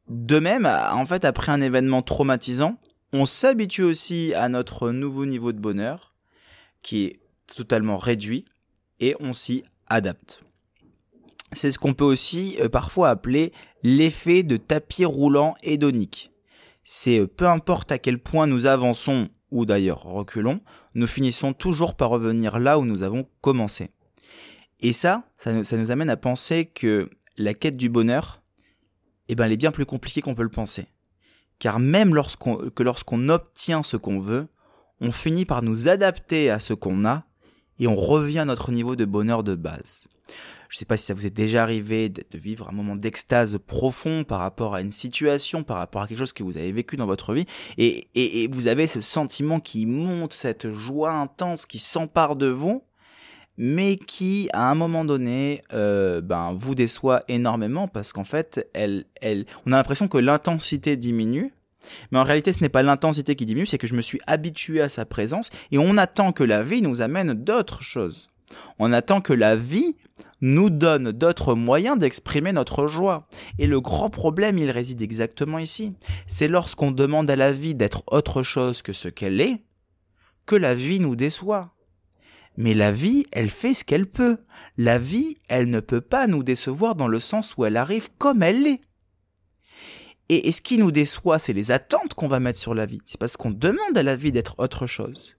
De 0.07 0.39
même, 0.39 0.65
en 0.65 1.05
fait, 1.05 1.25
après 1.25 1.51
un 1.51 1.61
événement 1.61 2.01
traumatisant, 2.01 2.77
on 3.13 3.25
s'habitue 3.25 3.83
aussi 3.83 4.33
à 4.35 4.49
notre 4.49 4.91
nouveau 4.91 5.25
niveau 5.25 5.51
de 5.51 5.59
bonheur 5.59 6.10
qui 6.81 7.05
est 7.05 7.19
totalement 7.47 7.97
réduit 7.97 8.45
et 8.99 9.15
on 9.19 9.33
s'y 9.33 9.63
adapte. 9.87 10.41
C'est 11.53 11.71
ce 11.71 11.79
qu'on 11.79 11.93
peut 11.93 12.05
aussi 12.05 12.57
euh, 12.61 12.69
parfois 12.69 13.09
appeler 13.09 13.51
l'effet 13.83 14.43
de 14.43 14.57
tapis 14.57 15.05
roulant 15.05 15.55
hédonique. 15.63 16.31
C'est 16.83 17.19
euh, 17.19 17.27
peu 17.27 17.47
importe 17.47 17.91
à 17.91 17.99
quel 17.99 18.19
point 18.19 18.47
nous 18.47 18.65
avançons 18.65 19.29
ou 19.51 19.65
d'ailleurs 19.65 20.03
reculons, 20.03 20.61
nous 20.95 21.07
finissons 21.07 21.53
toujours 21.53 21.95
par 21.95 22.09
revenir 22.09 22.57
là 22.59 22.79
où 22.79 22.85
nous 22.85 23.03
avons 23.03 23.27
commencé. 23.41 23.89
Et 24.79 24.93
ça, 24.93 25.23
ça 25.35 25.53
nous, 25.53 25.91
amène 25.91 26.09
à 26.09 26.17
penser 26.17 26.65
que 26.65 27.09
la 27.37 27.53
quête 27.53 27.77
du 27.77 27.89
bonheur, 27.89 28.41
eh 29.27 29.35
ben, 29.35 29.45
elle 29.45 29.51
est 29.51 29.57
bien 29.57 29.71
plus 29.71 29.85
compliquée 29.85 30.21
qu'on 30.21 30.35
peut 30.35 30.43
le 30.43 30.49
penser. 30.49 30.87
Car 31.59 31.79
même 31.79 32.11
que 32.75 32.83
lorsqu'on 32.83 33.29
obtient 33.29 33.83
ce 33.83 33.97
qu'on 33.97 34.19
veut, 34.19 34.47
on 35.01 35.11
finit 35.11 35.45
par 35.45 35.63
nous 35.63 35.89
adapter 35.89 36.49
à 36.49 36.59
ce 36.59 36.73
qu'on 36.73 37.05
a 37.05 37.23
et 37.79 37.87
on 37.87 37.95
revient 37.95 38.39
à 38.39 38.45
notre 38.45 38.71
niveau 38.71 38.95
de 38.95 39.05
bonheur 39.05 39.43
de 39.43 39.55
base. 39.55 40.05
Je 40.69 40.77
ne 40.77 40.79
sais 40.79 40.85
pas 40.85 40.95
si 40.95 41.05
ça 41.05 41.13
vous 41.13 41.25
est 41.25 41.35
déjà 41.35 41.63
arrivé 41.63 42.07
de 42.07 42.23
vivre 42.33 42.69
un 42.69 42.71
moment 42.71 42.95
d'extase 42.95 43.59
profond 43.67 44.23
par 44.23 44.39
rapport 44.39 44.73
à 44.73 44.79
une 44.79 44.91
situation, 44.91 45.63
par 45.63 45.77
rapport 45.77 46.03
à 46.03 46.07
quelque 46.07 46.19
chose 46.19 46.31
que 46.31 46.43
vous 46.43 46.57
avez 46.57 46.71
vécu 46.71 46.95
dans 46.95 47.07
votre 47.07 47.33
vie, 47.33 47.45
et, 47.77 48.47
vous 48.49 48.69
avez 48.69 48.87
ce 48.87 49.01
sentiment 49.01 49.59
qui 49.59 49.85
monte, 49.85 50.31
cette 50.31 50.71
joie 50.71 51.11
intense 51.11 51.65
qui 51.65 51.77
s'empare 51.77 52.37
de 52.37 52.47
vous, 52.47 52.83
mais 53.57 53.97
qui, 53.97 54.49
à 54.53 54.71
un 54.71 54.75
moment 54.75 55.03
donné, 55.03 55.61
euh, 55.73 56.21
ben, 56.21 56.53
vous 56.53 56.73
déçoit 56.73 57.19
énormément 57.27 57.89
parce 57.89 58.13
qu'en 58.13 58.23
fait, 58.23 58.65
elle, 58.73 59.03
elle, 59.19 59.45
on 59.65 59.73
a 59.73 59.75
l'impression 59.77 60.07
que 60.07 60.17
l'intensité 60.17 60.95
diminue, 60.95 61.51
mais 62.11 62.19
en 62.19 62.23
réalité, 62.23 62.53
ce 62.53 62.61
n'est 62.61 62.69
pas 62.69 62.83
l'intensité 62.83 63.35
qui 63.35 63.45
diminue, 63.45 63.65
c'est 63.65 63.77
que 63.77 63.87
je 63.87 63.95
me 63.95 64.01
suis 64.01 64.21
habitué 64.27 64.81
à 64.81 64.89
sa 64.89 65.05
présence 65.05 65.49
et 65.71 65.77
on 65.77 65.97
attend 65.97 66.31
que 66.31 66.43
la 66.43 66.63
vie 66.63 66.81
nous 66.81 67.01
amène 67.01 67.33
d'autres 67.33 67.81
choses. 67.81 68.29
On 68.79 68.91
attend 68.91 69.21
que 69.21 69.33
la 69.33 69.55
vie 69.55 69.95
nous 70.41 70.69
donne 70.69 71.11
d'autres 71.11 71.55
moyens 71.55 71.97
d'exprimer 71.97 72.51
notre 72.51 72.87
joie. 72.87 73.27
Et 73.59 73.67
le 73.67 73.79
grand 73.79 74.09
problème, 74.09 74.57
il 74.57 74.71
réside 74.71 75.01
exactement 75.01 75.59
ici. 75.59 75.93
C'est 76.27 76.47
lorsqu'on 76.47 76.91
demande 76.91 77.29
à 77.29 77.35
la 77.35 77.53
vie 77.53 77.75
d'être 77.75 78.03
autre 78.07 78.43
chose 78.43 78.81
que 78.81 78.93
ce 78.93 79.07
qu'elle 79.07 79.39
est, 79.39 79.61
que 80.45 80.55
la 80.55 80.73
vie 80.73 80.99
nous 80.99 81.15
déçoit. 81.15 81.73
Mais 82.57 82.73
la 82.73 82.91
vie, 82.91 83.25
elle 83.31 83.49
fait 83.49 83.73
ce 83.73 83.85
qu'elle 83.85 84.07
peut. 84.07 84.37
La 84.77 84.99
vie, 84.99 85.37
elle 85.47 85.69
ne 85.69 85.79
peut 85.79 86.01
pas 86.01 86.27
nous 86.27 86.43
décevoir 86.43 86.95
dans 86.95 87.07
le 87.07 87.19
sens 87.19 87.55
où 87.55 87.65
elle 87.65 87.77
arrive 87.77 88.09
comme 88.17 88.43
elle 88.43 88.67
est. 88.67 88.81
Et, 90.29 90.51
ce 90.51 90.61
qui 90.61 90.77
nous 90.77 90.91
déçoit, 90.91 91.39
c'est 91.39 91.53
les 91.53 91.71
attentes 91.71 92.13
qu'on 92.13 92.27
va 92.27 92.39
mettre 92.39 92.59
sur 92.59 92.73
la 92.73 92.85
vie. 92.85 93.01
C'est 93.05 93.19
parce 93.19 93.35
qu'on 93.35 93.51
demande 93.51 93.97
à 93.97 94.03
la 94.03 94.15
vie 94.15 94.31
d'être 94.31 94.55
autre 94.59 94.87
chose. 94.87 95.35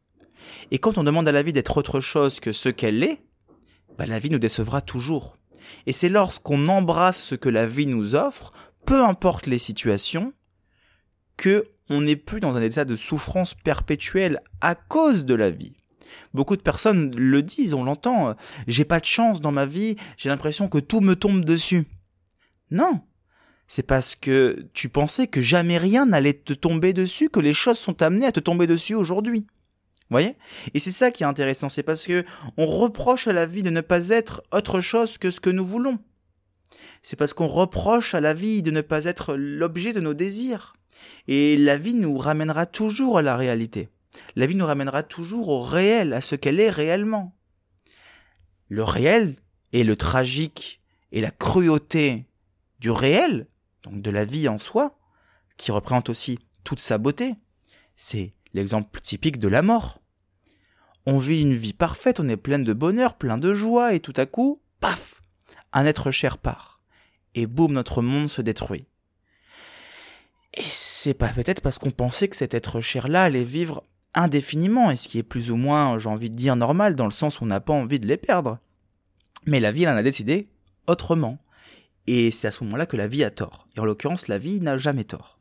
Et 0.70 0.78
quand 0.78 0.98
on 0.98 1.04
demande 1.04 1.28
à 1.28 1.32
la 1.32 1.42
vie 1.42 1.52
d'être 1.52 1.76
autre 1.76 2.00
chose 2.00 2.40
que 2.40 2.52
ce 2.52 2.68
qu'elle 2.68 3.02
est, 3.02 3.22
bah, 3.96 4.06
la 4.06 4.18
vie 4.18 4.30
nous 4.30 4.38
décevra 4.38 4.80
toujours. 4.80 5.38
Et 5.86 5.92
c'est 5.92 6.08
lorsqu'on 6.08 6.68
embrasse 6.68 7.22
ce 7.22 7.34
que 7.34 7.48
la 7.48 7.66
vie 7.66 7.86
nous 7.86 8.14
offre, 8.14 8.52
peu 8.84 9.02
importe 9.02 9.46
les 9.46 9.58
situations, 9.58 10.32
que 11.36 11.66
on 11.88 12.02
n'est 12.02 12.16
plus 12.16 12.40
dans 12.40 12.56
un 12.56 12.62
état 12.62 12.84
de 12.84 12.96
souffrance 12.96 13.54
perpétuelle 13.54 14.40
à 14.60 14.74
cause 14.74 15.24
de 15.24 15.34
la 15.34 15.50
vie. 15.50 15.76
Beaucoup 16.34 16.56
de 16.56 16.62
personnes 16.62 17.14
le 17.16 17.42
disent, 17.42 17.74
on 17.74 17.84
l'entend, 17.84 18.36
j'ai 18.66 18.84
pas 18.84 19.00
de 19.00 19.04
chance 19.04 19.40
dans 19.40 19.52
ma 19.52 19.66
vie, 19.66 19.96
j'ai 20.16 20.28
l'impression 20.28 20.68
que 20.68 20.78
tout 20.78 21.00
me 21.00 21.16
tombe 21.16 21.44
dessus. 21.44 21.86
Non, 22.70 23.00
c'est 23.68 23.86
parce 23.86 24.16
que 24.16 24.66
tu 24.74 24.88
pensais 24.88 25.26
que 25.26 25.40
jamais 25.40 25.78
rien 25.78 26.06
n'allait 26.06 26.34
te 26.34 26.52
tomber 26.52 26.92
dessus, 26.92 27.30
que 27.30 27.40
les 27.40 27.54
choses 27.54 27.78
sont 27.78 28.02
amenées 28.02 28.26
à 28.26 28.32
te 28.32 28.40
tomber 28.40 28.66
dessus 28.66 28.94
aujourd'hui. 28.94 29.46
Voyez? 30.10 30.34
Et 30.74 30.78
c'est 30.78 30.90
ça 30.90 31.10
qui 31.10 31.22
est 31.22 31.26
intéressant, 31.26 31.70
c'est 31.70 31.82
parce 31.82 32.04
que 32.04 32.24
on 32.58 32.66
reproche 32.66 33.28
à 33.28 33.32
la 33.32 33.46
vie 33.46 33.62
de 33.62 33.70
ne 33.70 33.80
pas 33.80 34.10
être 34.10 34.42
autre 34.52 34.80
chose 34.80 35.16
que 35.16 35.30
ce 35.30 35.40
que 35.40 35.48
nous 35.48 35.64
voulons. 35.64 35.98
C'est 37.00 37.16
parce 37.16 37.32
qu'on 37.32 37.46
reproche 37.46 38.14
à 38.14 38.20
la 38.20 38.34
vie 38.34 38.62
de 38.62 38.70
ne 38.70 38.82
pas 38.82 39.06
être 39.06 39.34
l'objet 39.34 39.92
de 39.92 40.00
nos 40.00 40.14
désirs. 40.14 40.74
Et 41.28 41.56
la 41.56 41.78
vie 41.78 41.94
nous 41.94 42.16
ramènera 42.18 42.66
toujours 42.66 43.18
à 43.18 43.22
la 43.22 43.36
réalité. 43.36 43.88
La 44.36 44.46
vie 44.46 44.54
nous 44.54 44.66
ramènera 44.66 45.02
toujours 45.02 45.48
au 45.48 45.60
réel, 45.60 46.12
à 46.12 46.20
ce 46.20 46.36
qu'elle 46.36 46.60
est 46.60 46.70
réellement. 46.70 47.34
Le 48.68 48.84
réel 48.84 49.36
et 49.72 49.82
le 49.82 49.96
tragique 49.96 50.80
et 51.10 51.20
la 51.20 51.30
cruauté 51.30 52.26
du 52.80 52.90
réel 52.90 53.46
donc 53.82 54.02
de 54.02 54.10
la 54.10 54.24
vie 54.24 54.48
en 54.48 54.58
soi, 54.58 54.98
qui 55.56 55.72
représente 55.72 56.08
aussi 56.08 56.38
toute 56.64 56.80
sa 56.80 56.98
beauté. 56.98 57.34
C'est 57.96 58.32
l'exemple 58.54 59.00
typique 59.00 59.38
de 59.38 59.48
la 59.48 59.62
mort. 59.62 60.00
On 61.06 61.18
vit 61.18 61.42
une 61.42 61.54
vie 61.54 61.72
parfaite, 61.72 62.20
on 62.20 62.28
est 62.28 62.36
plein 62.36 62.58
de 62.58 62.72
bonheur, 62.72 63.14
plein 63.14 63.38
de 63.38 63.54
joie, 63.54 63.94
et 63.94 64.00
tout 64.00 64.12
à 64.16 64.26
coup, 64.26 64.60
paf, 64.80 65.20
un 65.72 65.84
être 65.84 66.10
cher 66.10 66.38
part. 66.38 66.80
Et 67.34 67.46
boum, 67.46 67.72
notre 67.72 68.02
monde 68.02 68.30
se 68.30 68.42
détruit. 68.42 68.86
Et 70.54 70.62
c'est 70.62 71.14
pas 71.14 71.28
peut-être 71.28 71.62
parce 71.62 71.78
qu'on 71.78 71.90
pensait 71.90 72.28
que 72.28 72.36
cet 72.36 72.54
être 72.54 72.80
cher-là 72.80 73.24
allait 73.24 73.44
vivre 73.44 73.82
indéfiniment, 74.14 74.90
et 74.90 74.96
ce 74.96 75.08
qui 75.08 75.18
est 75.18 75.22
plus 75.22 75.50
ou 75.50 75.56
moins, 75.56 75.98
j'ai 75.98 76.08
envie 76.08 76.30
de 76.30 76.36
dire, 76.36 76.54
normal, 76.54 76.94
dans 76.94 77.06
le 77.06 77.10
sens 77.10 77.40
où 77.40 77.44
on 77.44 77.46
n'a 77.46 77.60
pas 77.60 77.72
envie 77.72 77.98
de 77.98 78.06
les 78.06 78.18
perdre. 78.18 78.58
Mais 79.46 79.58
la 79.58 79.72
vie, 79.72 79.84
elle 79.84 79.88
en 79.88 79.96
a 79.96 80.02
décidé 80.02 80.48
autrement. 80.86 81.38
Et 82.06 82.30
c'est 82.30 82.48
à 82.48 82.50
ce 82.50 82.64
moment-là 82.64 82.86
que 82.86 82.96
la 82.96 83.08
vie 83.08 83.24
a 83.24 83.30
tort. 83.30 83.68
Et 83.76 83.80
en 83.80 83.84
l'occurrence, 83.84 84.28
la 84.28 84.38
vie 84.38 84.60
n'a 84.60 84.76
jamais 84.76 85.04
tort. 85.04 85.38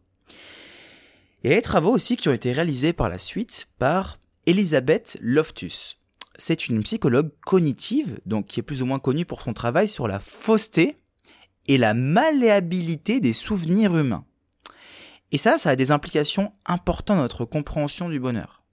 Il 1.44 1.50
y 1.50 1.54
a 1.54 1.56
des 1.56 1.62
travaux 1.62 1.92
aussi 1.92 2.18
qui 2.18 2.30
ont 2.30 2.34
été 2.34 2.54
réalisés 2.54 2.94
par 2.94 3.10
la 3.10 3.18
suite 3.18 3.68
par 3.80 4.20
Elisabeth 4.46 5.18
Loftus. 5.22 5.98
C'est 6.36 6.68
une 6.68 6.84
psychologue 6.84 7.32
cognitive, 7.46 8.20
donc 8.26 8.48
qui 8.48 8.60
est 8.60 8.64
plus 8.64 8.82
ou 8.82 8.86
moins 8.86 9.00
connue 9.00 9.26
pour 9.26 9.42
son 9.42 9.54
travail 9.54 9.88
sur 9.88 10.08
la 10.08 10.20
fausseté 10.20 10.98
et 11.68 11.78
la 11.78 11.94
malléabilité 11.94 13.20
des 13.20 13.34
souvenirs 13.34 13.96
humains. 13.96 14.26
Et 15.32 15.38
ça, 15.38 15.58
ça 15.58 15.72
a 15.72 15.76
des 15.76 15.92
implications 15.92 16.52
importantes 16.66 17.18
dans 17.18 17.24
notre 17.24 17.46
compréhension 17.46 18.10
du 18.10 18.20
bonheur. 18.20 18.64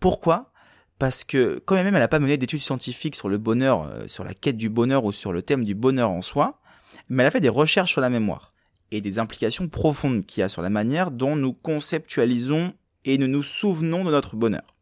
Pourquoi? 0.00 0.52
Parce 0.98 1.24
que 1.24 1.62
quand 1.64 1.76
même 1.76 1.86
elle 1.86 2.00
n'a 2.00 2.08
pas 2.08 2.18
mené 2.18 2.36
d'études 2.36 2.60
scientifiques 2.60 3.16
sur 3.16 3.28
le 3.28 3.38
bonheur, 3.38 3.84
euh, 3.84 4.08
sur 4.08 4.24
la 4.24 4.34
quête 4.34 4.56
du 4.56 4.68
bonheur 4.68 5.04
ou 5.04 5.12
sur 5.12 5.32
le 5.32 5.42
thème 5.42 5.64
du 5.64 5.74
bonheur 5.74 6.10
en 6.10 6.22
soi, 6.22 6.60
mais 7.08 7.22
elle 7.22 7.28
a 7.28 7.30
fait 7.30 7.40
des 7.40 7.48
recherches 7.48 7.92
sur 7.92 8.00
la 8.00 8.10
mémoire 8.10 8.52
et 8.90 9.00
des 9.00 9.18
implications 9.18 9.68
profondes 9.68 10.24
qu'il 10.24 10.40
y 10.40 10.44
a 10.44 10.48
sur 10.48 10.62
la 10.62 10.70
manière 10.70 11.10
dont 11.10 11.36
nous 11.36 11.52
conceptualisons 11.52 12.72
et 13.04 13.18
nous 13.18 13.28
nous 13.28 13.42
souvenons 13.42 14.04
de 14.04 14.10
notre 14.10 14.36
bonheur. 14.36 14.74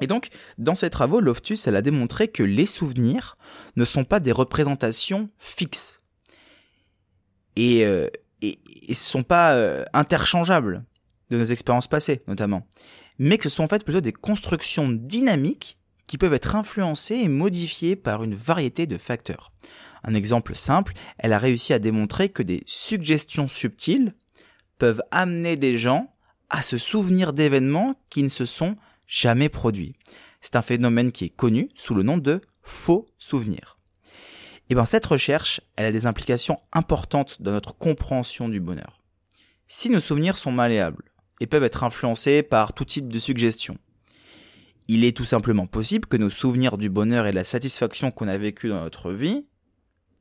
Et 0.00 0.06
donc, 0.06 0.28
dans 0.58 0.74
ses 0.74 0.90
travaux, 0.90 1.20
Loftus, 1.20 1.66
elle 1.66 1.76
a 1.76 1.82
démontré 1.82 2.28
que 2.28 2.42
les 2.42 2.66
souvenirs 2.66 3.38
ne 3.76 3.84
sont 3.84 4.04
pas 4.04 4.20
des 4.20 4.32
représentations 4.32 5.30
fixes. 5.38 6.00
Et, 7.56 7.86
euh, 7.86 8.08
et, 8.42 8.58
et 8.88 8.94
sont 8.94 9.22
pas 9.22 9.54
euh, 9.54 9.84
interchangeables 9.94 10.84
de 11.30 11.38
nos 11.38 11.44
expériences 11.44 11.88
passées, 11.88 12.22
notamment. 12.28 12.66
Mais 13.18 13.38
que 13.38 13.48
ce 13.48 13.56
sont 13.56 13.64
en 13.64 13.68
fait 13.68 13.84
plutôt 13.84 14.02
des 14.02 14.12
constructions 14.12 14.90
dynamiques 14.90 15.78
qui 16.06 16.18
peuvent 16.18 16.34
être 16.34 16.54
influencées 16.54 17.16
et 17.16 17.28
modifiées 17.28 17.96
par 17.96 18.22
une 18.22 18.34
variété 18.34 18.86
de 18.86 18.98
facteurs. 18.98 19.52
Un 20.06 20.14
exemple 20.14 20.54
simple, 20.54 20.94
elle 21.18 21.32
a 21.32 21.38
réussi 21.38 21.72
à 21.72 21.80
démontrer 21.80 22.28
que 22.28 22.44
des 22.44 22.62
suggestions 22.64 23.48
subtiles 23.48 24.14
peuvent 24.78 25.02
amener 25.10 25.56
des 25.56 25.76
gens 25.76 26.14
à 26.48 26.62
se 26.62 26.78
souvenir 26.78 27.32
d'événements 27.32 27.94
qui 28.08 28.22
ne 28.22 28.28
se 28.28 28.44
sont 28.44 28.76
jamais 29.08 29.48
produits. 29.48 29.96
C'est 30.40 30.54
un 30.54 30.62
phénomène 30.62 31.10
qui 31.10 31.24
est 31.24 31.36
connu 31.36 31.70
sous 31.74 31.94
le 31.94 32.04
nom 32.04 32.18
de 32.18 32.40
faux 32.62 33.08
souvenirs. 33.18 33.78
Et 34.70 34.74
bien 34.74 34.84
cette 34.84 35.06
recherche, 35.06 35.60
elle 35.74 35.86
a 35.86 35.92
des 35.92 36.06
implications 36.06 36.60
importantes 36.72 37.42
dans 37.42 37.52
notre 37.52 37.76
compréhension 37.76 38.48
du 38.48 38.60
bonheur. 38.60 39.00
Si 39.66 39.90
nos 39.90 40.00
souvenirs 40.00 40.38
sont 40.38 40.52
malléables 40.52 41.04
et 41.40 41.48
peuvent 41.48 41.64
être 41.64 41.82
influencés 41.82 42.44
par 42.44 42.74
tout 42.74 42.84
type 42.84 43.12
de 43.12 43.18
suggestions, 43.18 43.78
il 44.86 45.04
est 45.04 45.16
tout 45.16 45.24
simplement 45.24 45.66
possible 45.66 46.06
que 46.06 46.16
nos 46.16 46.30
souvenirs 46.30 46.78
du 46.78 46.88
bonheur 46.90 47.26
et 47.26 47.32
de 47.32 47.36
la 47.36 47.42
satisfaction 47.42 48.12
qu'on 48.12 48.28
a 48.28 48.38
vécu 48.38 48.68
dans 48.68 48.80
notre 48.80 49.10
vie 49.10 49.44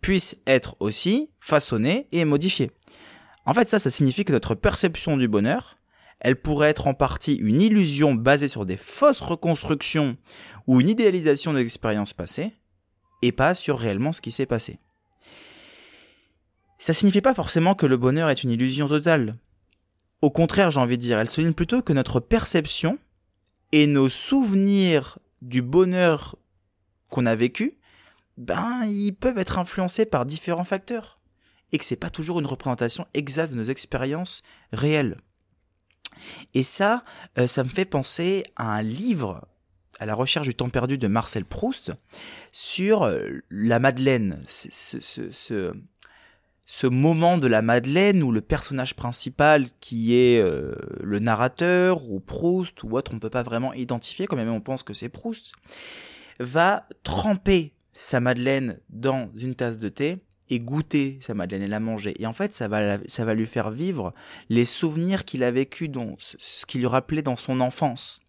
puissent 0.01 0.37
être 0.45 0.75
aussi 0.79 1.29
façonnés 1.39 2.07
et 2.11 2.25
modifiés. 2.25 2.71
En 3.45 3.53
fait, 3.53 3.67
ça, 3.67 3.79
ça 3.79 3.89
signifie 3.89 4.25
que 4.25 4.31
notre 4.31 4.55
perception 4.55 5.17
du 5.17 5.27
bonheur, 5.27 5.77
elle 6.19 6.35
pourrait 6.35 6.69
être 6.69 6.87
en 6.87 6.93
partie 6.93 7.35
une 7.35 7.61
illusion 7.61 8.15
basée 8.15 8.47
sur 8.47 8.65
des 8.65 8.77
fausses 8.77 9.21
reconstructions 9.21 10.17
ou 10.67 10.81
une 10.81 10.89
idéalisation 10.89 11.53
de 11.53 11.59
l'expérience 11.59 12.13
passée, 12.13 12.53
et 13.21 13.31
pas 13.31 13.53
sur 13.53 13.77
réellement 13.77 14.11
ce 14.11 14.21
qui 14.21 14.31
s'est 14.31 14.45
passé. 14.45 14.79
Ça 16.79 16.93
signifie 16.93 17.21
pas 17.21 17.33
forcément 17.33 17.75
que 17.75 17.85
le 17.85 17.97
bonheur 17.97 18.29
est 18.29 18.43
une 18.43 18.51
illusion 18.51 18.87
totale. 18.87 19.37
Au 20.21 20.29
contraire, 20.29 20.71
j'ai 20.71 20.79
envie 20.79 20.97
de 20.97 21.01
dire, 21.01 21.19
elle 21.19 21.29
souligne 21.29 21.53
plutôt 21.53 21.81
que 21.81 21.93
notre 21.93 22.19
perception 22.19 22.97
et 23.71 23.87
nos 23.87 24.09
souvenirs 24.09 25.19
du 25.41 25.61
bonheur 25.61 26.35
qu'on 27.09 27.25
a 27.25 27.35
vécu, 27.35 27.77
ben, 28.37 28.85
ils 28.85 29.13
peuvent 29.13 29.37
être 29.37 29.59
influencés 29.59 30.05
par 30.05 30.25
différents 30.25 30.63
facteurs. 30.63 31.19
Et 31.71 31.77
que 31.77 31.85
c'est 31.85 31.95
pas 31.95 32.09
toujours 32.09 32.39
une 32.39 32.45
représentation 32.45 33.07
exacte 33.13 33.51
de 33.51 33.57
nos 33.57 33.63
expériences 33.65 34.43
réelles. 34.71 35.17
Et 36.53 36.63
ça, 36.63 37.03
euh, 37.37 37.47
ça 37.47 37.63
me 37.63 37.69
fait 37.69 37.85
penser 37.85 38.43
à 38.55 38.73
un 38.75 38.81
livre 38.81 39.47
à 39.99 40.05
la 40.05 40.15
recherche 40.15 40.47
du 40.47 40.55
temps 40.55 40.69
perdu 40.69 40.97
de 40.97 41.07
Marcel 41.07 41.45
Proust 41.45 41.93
sur 42.51 43.03
euh, 43.03 43.39
la 43.49 43.79
Madeleine, 43.79 44.43
ce, 44.47 44.99
ce, 44.99 45.31
ce, 46.65 46.87
moment 46.87 47.37
de 47.37 47.47
la 47.47 47.61
Madeleine 47.61 48.21
où 48.21 48.31
le 48.31 48.41
personnage 48.41 48.95
principal 48.95 49.65
qui 49.79 50.15
est 50.15 50.41
euh, 50.41 50.75
le 51.01 51.19
narrateur 51.19 52.09
ou 52.09 52.19
Proust 52.19 52.83
ou 52.83 52.97
autre, 52.97 53.11
on 53.11 53.15
ne 53.15 53.19
peut 53.19 53.29
pas 53.29 53.43
vraiment 53.43 53.73
identifier, 53.73 54.27
quand 54.27 54.35
même 54.35 54.49
on 54.49 54.61
pense 54.61 54.83
que 54.83 54.93
c'est 54.93 55.09
Proust, 55.09 55.53
va 56.39 56.87
tremper 57.03 57.74
sa 57.95 58.19
Madeleine 58.19 58.79
dans 58.89 59.31
une 59.35 59.55
tasse 59.55 59.79
de 59.79 59.89
thé 59.89 60.19
et 60.49 60.59
goûter 60.59 61.17
sa 61.21 61.33
madeleine 61.33 61.63
et 61.63 61.67
la 61.67 61.79
manger. 61.79 62.13
Et 62.21 62.27
en 62.27 62.33
fait, 62.33 62.53
ça 62.53 62.67
va, 62.67 62.99
ça 63.07 63.25
va 63.25 63.33
lui 63.33 63.47
faire 63.47 63.71
vivre 63.71 64.13
les 64.49 64.65
souvenirs 64.65 65.25
qu'il 65.25 65.43
a 65.43 65.49
vécu, 65.49 65.89
dont, 65.89 66.15
ce 66.19 66.65
qui 66.67 66.77
lui 66.77 66.85
rappelait 66.87 67.23
dans 67.23 67.35
son 67.35 67.61
enfance. 67.61 68.19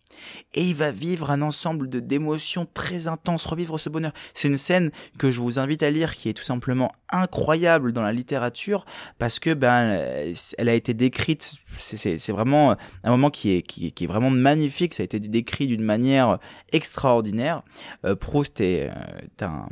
Et 0.54 0.62
il 0.62 0.74
va 0.74 0.90
vivre 0.90 1.30
un 1.30 1.42
ensemble 1.42 1.88
de 1.88 2.00
d'émotions 2.00 2.66
très 2.72 3.08
intenses, 3.08 3.46
revivre 3.46 3.78
ce 3.78 3.88
bonheur. 3.88 4.12
C'est 4.34 4.48
une 4.48 4.56
scène 4.56 4.90
que 5.18 5.30
je 5.30 5.40
vous 5.40 5.58
invite 5.58 5.82
à 5.82 5.90
lire, 5.90 6.14
qui 6.14 6.28
est 6.28 6.32
tout 6.32 6.42
simplement 6.42 6.92
incroyable 7.10 7.92
dans 7.92 8.02
la 8.02 8.12
littérature, 8.12 8.84
parce 9.18 9.38
que 9.38 9.54
ben, 9.54 10.32
elle 10.58 10.68
a 10.68 10.74
été 10.74 10.94
décrite. 10.94 11.54
C'est 11.78 12.32
vraiment 12.32 12.76
un 13.04 13.10
moment 13.10 13.30
qui 13.30 13.50
est, 13.50 13.62
qui, 13.62 13.86
est 13.86 14.06
vraiment 14.06 14.30
magnifique. 14.30 14.94
Ça 14.94 15.02
a 15.02 15.04
été 15.04 15.20
décrit 15.20 15.66
d'une 15.66 15.82
manière 15.82 16.38
extraordinaire. 16.72 17.62
Euh, 18.04 18.16
Proust 18.16 18.60
est, 18.60 18.90
un, 19.40 19.68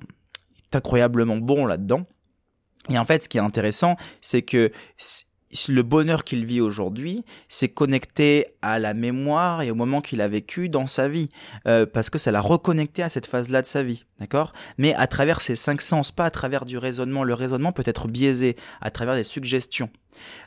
est 0.73 0.77
incroyablement 0.77 1.37
bon 1.37 1.67
là-dedans. 1.67 2.07
Et 2.91 2.99
en 2.99 3.05
fait, 3.05 3.25
ce 3.25 3.29
qui 3.29 3.39
est 3.39 3.41
intéressant, 3.41 3.97
c'est 4.21 4.43
que 4.43 4.71
le 5.69 5.83
bonheur 5.83 6.25
qu'il 6.25 6.45
vit 6.45 6.61
aujourd'hui, 6.61 7.25
c'est 7.49 7.69
connecté 7.69 8.47
à 8.63 8.79
la 8.79 8.95
mémoire 8.95 9.63
et 9.63 9.71
au 9.71 9.75
moment 9.75 10.01
qu'il 10.01 10.21
a 10.21 10.29
vécu 10.29 10.69
dans 10.69 10.87
sa 10.87 11.09
vie, 11.09 11.29
euh, 11.67 11.87
parce 11.87 12.11
que 12.11 12.19
ça 12.19 12.33
l'a 12.33 12.41
reconnecté 12.41 13.03
à 13.03 13.09
cette 13.09 13.27
phase-là 13.27 13.63
de 13.63 13.67
sa 13.67 13.83
vie, 13.83 14.05
d'accord? 14.21 14.53
Mais 14.79 14.95
à 14.95 15.07
travers 15.07 15.41
ses 15.41 15.57
cinq 15.57 15.81
sens, 15.81 16.13
pas 16.13 16.25
à 16.25 16.31
travers 16.31 16.65
du 16.65 16.79
raisonnement. 16.79 17.25
Le 17.25 17.35
raisonnement 17.35 17.73
peut 17.73 17.85
être 17.87 18.09
biaisé 18.09 18.57
à 18.81 18.91
travers 18.91 19.15
des 19.15 19.25
suggestions. 19.25 19.91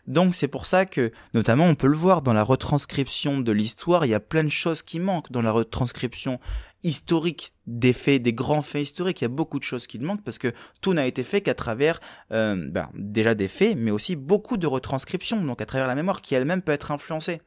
Donc 0.08 0.36
c'est 0.36 0.48
pour 0.48 0.66
ça 0.66 0.86
que, 0.86 1.12
notamment, 1.34 1.66
on 1.66 1.76
peut 1.76 1.88
le 1.88 1.98
voir 1.98 2.22
dans 2.22 2.34
la 2.34 2.44
retranscription 2.44 3.40
de 3.40 3.52
l'histoire, 3.52 4.06
il 4.06 4.10
y 4.10 4.14
a 4.14 4.20
plein 4.20 4.44
de 4.44 4.50
choses 4.50 4.82
qui 4.82 5.00
manquent 5.00 5.32
dans 5.32 5.42
la 5.42 5.52
retranscription 5.52 6.40
historique 6.84 7.54
des 7.66 7.94
faits, 7.94 8.22
des 8.22 8.34
grands 8.34 8.62
faits 8.62 8.84
historiques. 8.84 9.22
Il 9.22 9.26
y 9.26 9.26
a 9.26 9.30
beaucoup 9.30 9.60
de 9.60 9.64
choses 9.64 9.88
qui 9.88 10.00
manquent 10.00 10.24
parce 10.24 10.38
que 10.38 10.54
tout 10.82 10.94
n'a 10.94 11.06
été 11.06 11.24
fait 11.24 11.42
qu'à 11.42 11.54
travers 11.54 12.00
euh, 12.32 12.56
ben, 12.70 12.90
déjà 12.94 13.36
des 13.36 13.48
faits, 13.48 13.76
mais 13.78 13.92
aussi 13.92 14.16
beaucoup 14.16 14.58
de 14.58 14.68
retranscriptions, 14.68 15.44
donc 15.44 15.62
à 15.62 15.66
travers 15.66 15.88
la 15.88 15.96
mémoire 15.96 16.22
qui 16.22 16.36
elle-même 16.36 16.62
peut 16.62 16.72
être 16.72 16.92
influencée. 16.92 17.42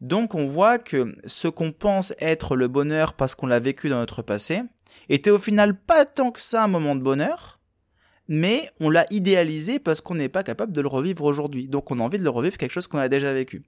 Donc 0.00 0.34
on 0.34 0.46
voit 0.46 0.78
que 0.78 1.14
ce 1.26 1.48
qu'on 1.48 1.72
pense 1.72 2.12
être 2.18 2.56
le 2.56 2.68
bonheur 2.68 3.14
parce 3.14 3.34
qu'on 3.34 3.46
l'a 3.46 3.60
vécu 3.60 3.88
dans 3.88 3.98
notre 3.98 4.22
passé 4.22 4.62
était 5.08 5.30
au 5.30 5.38
final 5.38 5.78
pas 5.78 6.04
tant 6.04 6.32
que 6.32 6.40
ça 6.40 6.64
un 6.64 6.68
moment 6.68 6.96
de 6.96 7.02
bonheur, 7.02 7.60
mais 8.34 8.70
on 8.80 8.88
l'a 8.88 9.04
idéalisé 9.10 9.78
parce 9.78 10.00
qu'on 10.00 10.14
n'est 10.14 10.30
pas 10.30 10.42
capable 10.42 10.72
de 10.72 10.80
le 10.80 10.88
revivre 10.88 11.22
aujourd'hui. 11.22 11.68
Donc 11.68 11.90
on 11.90 12.00
a 12.00 12.02
envie 12.02 12.16
de 12.16 12.24
le 12.24 12.30
revivre 12.30 12.56
quelque 12.56 12.72
chose 12.72 12.86
qu'on 12.86 12.96
a 12.96 13.10
déjà 13.10 13.30
vécu. 13.30 13.62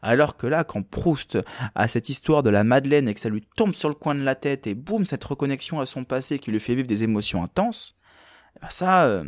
Alors 0.00 0.38
que 0.38 0.46
là, 0.46 0.64
quand 0.64 0.82
Proust 0.82 1.36
a 1.74 1.86
cette 1.86 2.08
histoire 2.08 2.42
de 2.42 2.48
la 2.48 2.64
Madeleine 2.64 3.08
et 3.08 3.14
que 3.14 3.20
ça 3.20 3.28
lui 3.28 3.42
tombe 3.56 3.74
sur 3.74 3.90
le 3.90 3.94
coin 3.94 4.14
de 4.14 4.22
la 4.22 4.34
tête 4.34 4.66
et 4.66 4.72
boum, 4.72 5.04
cette 5.04 5.22
reconnexion 5.22 5.80
à 5.80 5.84
son 5.84 6.04
passé 6.04 6.38
qui 6.38 6.50
lui 6.50 6.60
fait 6.60 6.74
vivre 6.74 6.88
des 6.88 7.02
émotions 7.02 7.42
intenses, 7.42 7.94
eh 8.56 8.60
ben 8.62 8.70
ça, 8.70 9.04
euh, 9.04 9.24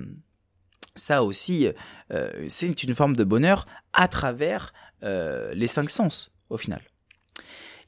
ça 0.94 1.22
aussi, 1.22 1.68
euh, 2.10 2.46
c'est 2.48 2.82
une 2.82 2.94
forme 2.94 3.14
de 3.14 3.24
bonheur 3.24 3.66
à 3.92 4.08
travers 4.08 4.72
euh, 5.02 5.52
les 5.52 5.68
cinq 5.68 5.90
sens, 5.90 6.32
au 6.48 6.56
final. 6.56 6.80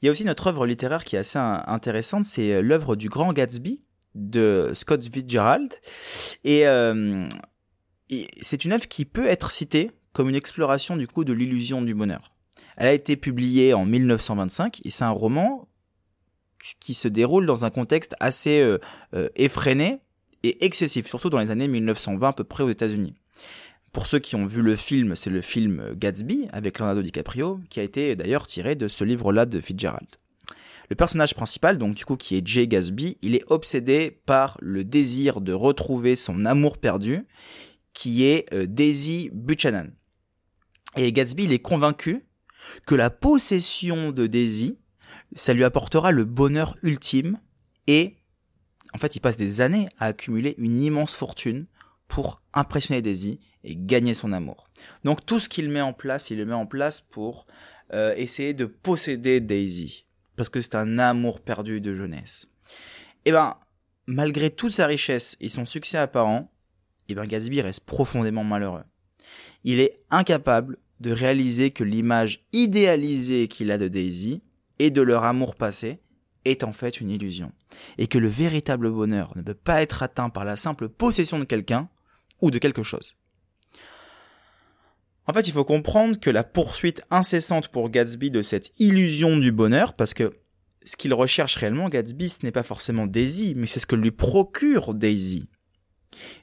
Il 0.03 0.05
y 0.05 0.09
a 0.09 0.11
aussi 0.11 0.23
notre 0.23 0.45
œuvre 0.45 0.67
littéraire 0.67 1.03
qui 1.03 1.15
est 1.15 1.19
assez 1.19 1.39
intéressante, 1.39 2.25
c'est 2.25 2.61
l'œuvre 2.61 2.95
du 2.95 3.09
grand 3.09 3.33
Gatsby, 3.33 3.81
de 4.15 4.71
Scott 4.73 5.03
Fitzgerald. 5.03 5.73
Euh, 6.45 7.27
et, 8.09 8.27
c'est 8.41 8.65
une 8.65 8.73
œuvre 8.73 8.87
qui 8.87 9.05
peut 9.05 9.27
être 9.27 9.51
citée 9.51 9.91
comme 10.13 10.29
une 10.29 10.35
exploration 10.35 10.97
du 10.97 11.07
coup 11.07 11.23
de 11.23 11.33
l'illusion 11.33 11.81
du 11.81 11.93
bonheur. 11.93 12.33
Elle 12.77 12.87
a 12.87 12.93
été 12.93 13.15
publiée 13.15 13.73
en 13.73 13.85
1925 13.85 14.81
et 14.83 14.91
c'est 14.91 15.03
un 15.03 15.11
roman 15.11 15.67
qui 16.79 16.93
se 16.93 17.07
déroule 17.07 17.45
dans 17.45 17.65
un 17.65 17.69
contexte 17.69 18.15
assez 18.19 18.59
euh, 18.59 18.77
euh, 19.13 19.29
effréné 19.35 19.99
et 20.43 20.65
excessif, 20.65 21.07
surtout 21.07 21.29
dans 21.29 21.39
les 21.39 21.51
années 21.51 21.67
1920 21.67 22.29
à 22.29 22.33
peu 22.33 22.43
près 22.43 22.63
aux 22.63 22.69
États-Unis. 22.69 23.15
Pour 23.93 24.07
ceux 24.07 24.19
qui 24.19 24.35
ont 24.35 24.45
vu 24.45 24.61
le 24.61 24.75
film, 24.75 25.15
c'est 25.15 25.29
le 25.29 25.41
film 25.41 25.93
Gatsby 25.95 26.47
avec 26.53 26.79
Leonardo 26.79 27.01
DiCaprio, 27.01 27.59
qui 27.69 27.79
a 27.79 27.83
été 27.83 28.15
d'ailleurs 28.15 28.47
tiré 28.47 28.75
de 28.75 28.87
ce 28.87 29.03
livre-là 29.03 29.45
de 29.45 29.59
Fitzgerald. 29.59 30.07
Le 30.91 30.95
personnage 30.95 31.35
principal, 31.35 31.77
donc 31.77 31.95
du 31.95 32.03
coup 32.03 32.17
qui 32.17 32.35
est 32.35 32.45
Jay 32.45 32.67
Gasby, 32.67 33.17
il 33.21 33.33
est 33.33 33.49
obsédé 33.49 34.19
par 34.25 34.57
le 34.59 34.83
désir 34.83 35.39
de 35.39 35.53
retrouver 35.53 36.17
son 36.17 36.45
amour 36.45 36.79
perdu, 36.79 37.25
qui 37.93 38.25
est 38.25 38.53
euh, 38.53 38.65
Daisy 38.65 39.29
Buchanan. 39.31 39.93
Et 40.97 41.13
Gatsby, 41.13 41.45
il 41.45 41.53
est 41.53 41.59
convaincu 41.59 42.25
que 42.85 42.93
la 42.93 43.09
possession 43.09 44.11
de 44.11 44.27
Daisy, 44.27 44.79
ça 45.33 45.53
lui 45.53 45.63
apportera 45.63 46.11
le 46.11 46.25
bonheur 46.25 46.75
ultime 46.83 47.39
et 47.87 48.17
en 48.93 48.97
fait, 48.97 49.15
il 49.15 49.21
passe 49.21 49.37
des 49.37 49.61
années 49.61 49.87
à 49.97 50.07
accumuler 50.07 50.55
une 50.57 50.81
immense 50.81 51.15
fortune 51.15 51.67
pour 52.09 52.41
impressionner 52.53 53.01
Daisy 53.01 53.39
et 53.63 53.77
gagner 53.77 54.13
son 54.13 54.33
amour. 54.33 54.69
Donc 55.05 55.25
tout 55.25 55.39
ce 55.39 55.47
qu'il 55.47 55.69
met 55.69 55.79
en 55.79 55.93
place, 55.93 56.31
il 56.31 56.37
le 56.37 56.45
met 56.45 56.53
en 56.53 56.65
place 56.65 56.99
pour 56.99 57.47
euh, 57.93 58.13
essayer 58.17 58.53
de 58.53 58.65
posséder 58.65 59.39
Daisy 59.39 60.05
parce 60.35 60.49
que 60.49 60.61
c'est 60.61 60.75
un 60.75 60.99
amour 60.99 61.41
perdu 61.41 61.81
de 61.81 61.95
jeunesse. 61.95 62.47
Eh 63.25 63.31
ben, 63.31 63.57
malgré 64.07 64.49
toute 64.49 64.71
sa 64.71 64.87
richesse 64.87 65.37
et 65.39 65.49
son 65.49 65.65
succès 65.65 65.97
apparent, 65.97 66.51
et 67.09 67.13
bien 67.13 67.25
Gatsby 67.25 67.61
reste 67.61 67.85
profondément 67.85 68.43
malheureux. 68.43 68.83
Il 69.63 69.79
est 69.79 69.99
incapable 70.09 70.77
de 70.99 71.11
réaliser 71.11 71.71
que 71.71 71.83
l'image 71.83 72.43
idéalisée 72.53 73.47
qu'il 73.47 73.71
a 73.71 73.77
de 73.77 73.87
Daisy 73.87 74.41
et 74.79 74.91
de 74.91 75.01
leur 75.01 75.23
amour 75.23 75.55
passé 75.55 75.99
est 76.45 76.63
en 76.63 76.73
fait 76.73 76.99
une 77.01 77.11
illusion, 77.11 77.51
et 77.97 78.07
que 78.07 78.17
le 78.17 78.27
véritable 78.27 78.89
bonheur 78.89 79.33
ne 79.35 79.41
peut 79.41 79.53
pas 79.53 79.81
être 79.81 80.01
atteint 80.01 80.29
par 80.29 80.45
la 80.45 80.55
simple 80.55 80.89
possession 80.89 81.37
de 81.37 81.43
quelqu'un 81.43 81.89
ou 82.41 82.49
de 82.49 82.57
quelque 82.57 82.83
chose. 82.83 83.15
En 85.27 85.33
fait, 85.33 85.47
il 85.47 85.53
faut 85.53 85.63
comprendre 85.63 86.19
que 86.19 86.29
la 86.29 86.43
poursuite 86.43 87.03
incessante 87.09 87.67
pour 87.67 87.89
Gatsby 87.89 88.31
de 88.31 88.41
cette 88.41 88.71
illusion 88.79 89.37
du 89.37 89.51
bonheur, 89.51 89.93
parce 89.93 90.13
que 90.13 90.33
ce 90.83 90.95
qu'il 90.95 91.13
recherche 91.13 91.55
réellement, 91.55 91.89
Gatsby, 91.89 92.27
ce 92.27 92.45
n'est 92.45 92.51
pas 92.51 92.63
forcément 92.63 93.05
Daisy, 93.05 93.53
mais 93.55 93.67
c'est 93.67 93.79
ce 93.79 93.85
que 93.85 93.95
lui 93.95 94.11
procure 94.11 94.93
Daisy. 94.95 95.47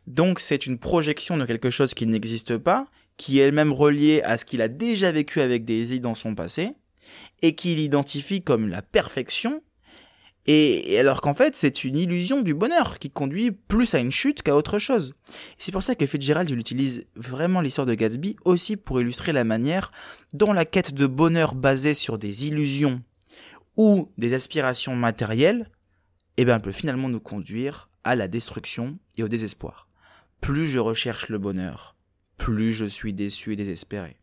Donc 0.06 0.40
c'est 0.40 0.66
une 0.66 0.78
projection 0.78 1.36
de 1.36 1.44
quelque 1.44 1.70
chose 1.70 1.92
qui 1.92 2.06
n'existe 2.06 2.56
pas, 2.56 2.86
qui 3.16 3.40
est 3.40 3.44
elle-même 3.44 3.72
reliée 3.72 4.22
à 4.22 4.38
ce 4.38 4.44
qu'il 4.44 4.62
a 4.62 4.68
déjà 4.68 5.10
vécu 5.10 5.40
avec 5.40 5.64
Daisy 5.64 6.00
dans 6.00 6.14
son 6.14 6.34
passé, 6.34 6.70
et 7.42 7.54
qu'il 7.54 7.78
identifie 7.80 8.42
comme 8.42 8.68
la 8.68 8.82
perfection, 8.82 9.62
et, 10.50 10.98
alors 10.98 11.20
qu'en 11.20 11.34
fait 11.34 11.54
c'est 11.54 11.84
une 11.84 11.96
illusion 11.96 12.40
du 12.40 12.54
bonheur 12.54 12.98
qui 12.98 13.10
conduit 13.10 13.52
plus 13.52 13.94
à 13.94 13.98
une 13.98 14.10
chute 14.10 14.42
qu'à 14.42 14.56
autre 14.56 14.78
chose. 14.78 15.14
C'est 15.58 15.72
pour 15.72 15.82
ça 15.82 15.94
que 15.94 16.06
Fitzgerald 16.06 16.50
utilise 16.50 17.04
vraiment 17.14 17.60
l'histoire 17.60 17.86
de 17.86 17.94
Gatsby 17.94 18.36
aussi 18.44 18.76
pour 18.76 19.00
illustrer 19.00 19.32
la 19.32 19.44
manière 19.44 19.92
dont 20.32 20.54
la 20.54 20.64
quête 20.64 20.94
de 20.94 21.06
bonheur 21.06 21.54
basée 21.54 21.94
sur 21.94 22.18
des 22.18 22.46
illusions 22.46 23.02
ou 23.76 24.10
des 24.16 24.32
aspirations 24.32 24.96
matérielles, 24.96 25.70
eh 26.38 26.44
ben, 26.44 26.60
peut 26.60 26.72
finalement 26.72 27.08
nous 27.08 27.20
conduire 27.20 27.90
à 28.02 28.16
la 28.16 28.26
destruction 28.26 28.98
et 29.18 29.22
au 29.22 29.28
désespoir. 29.28 29.88
Plus 30.40 30.66
je 30.66 30.78
recherche 30.78 31.28
le 31.28 31.38
bonheur, 31.38 31.94
plus 32.38 32.72
je 32.72 32.86
suis 32.86 33.12
déçu 33.12 33.52
et 33.52 33.56
désespéré. 33.56 34.16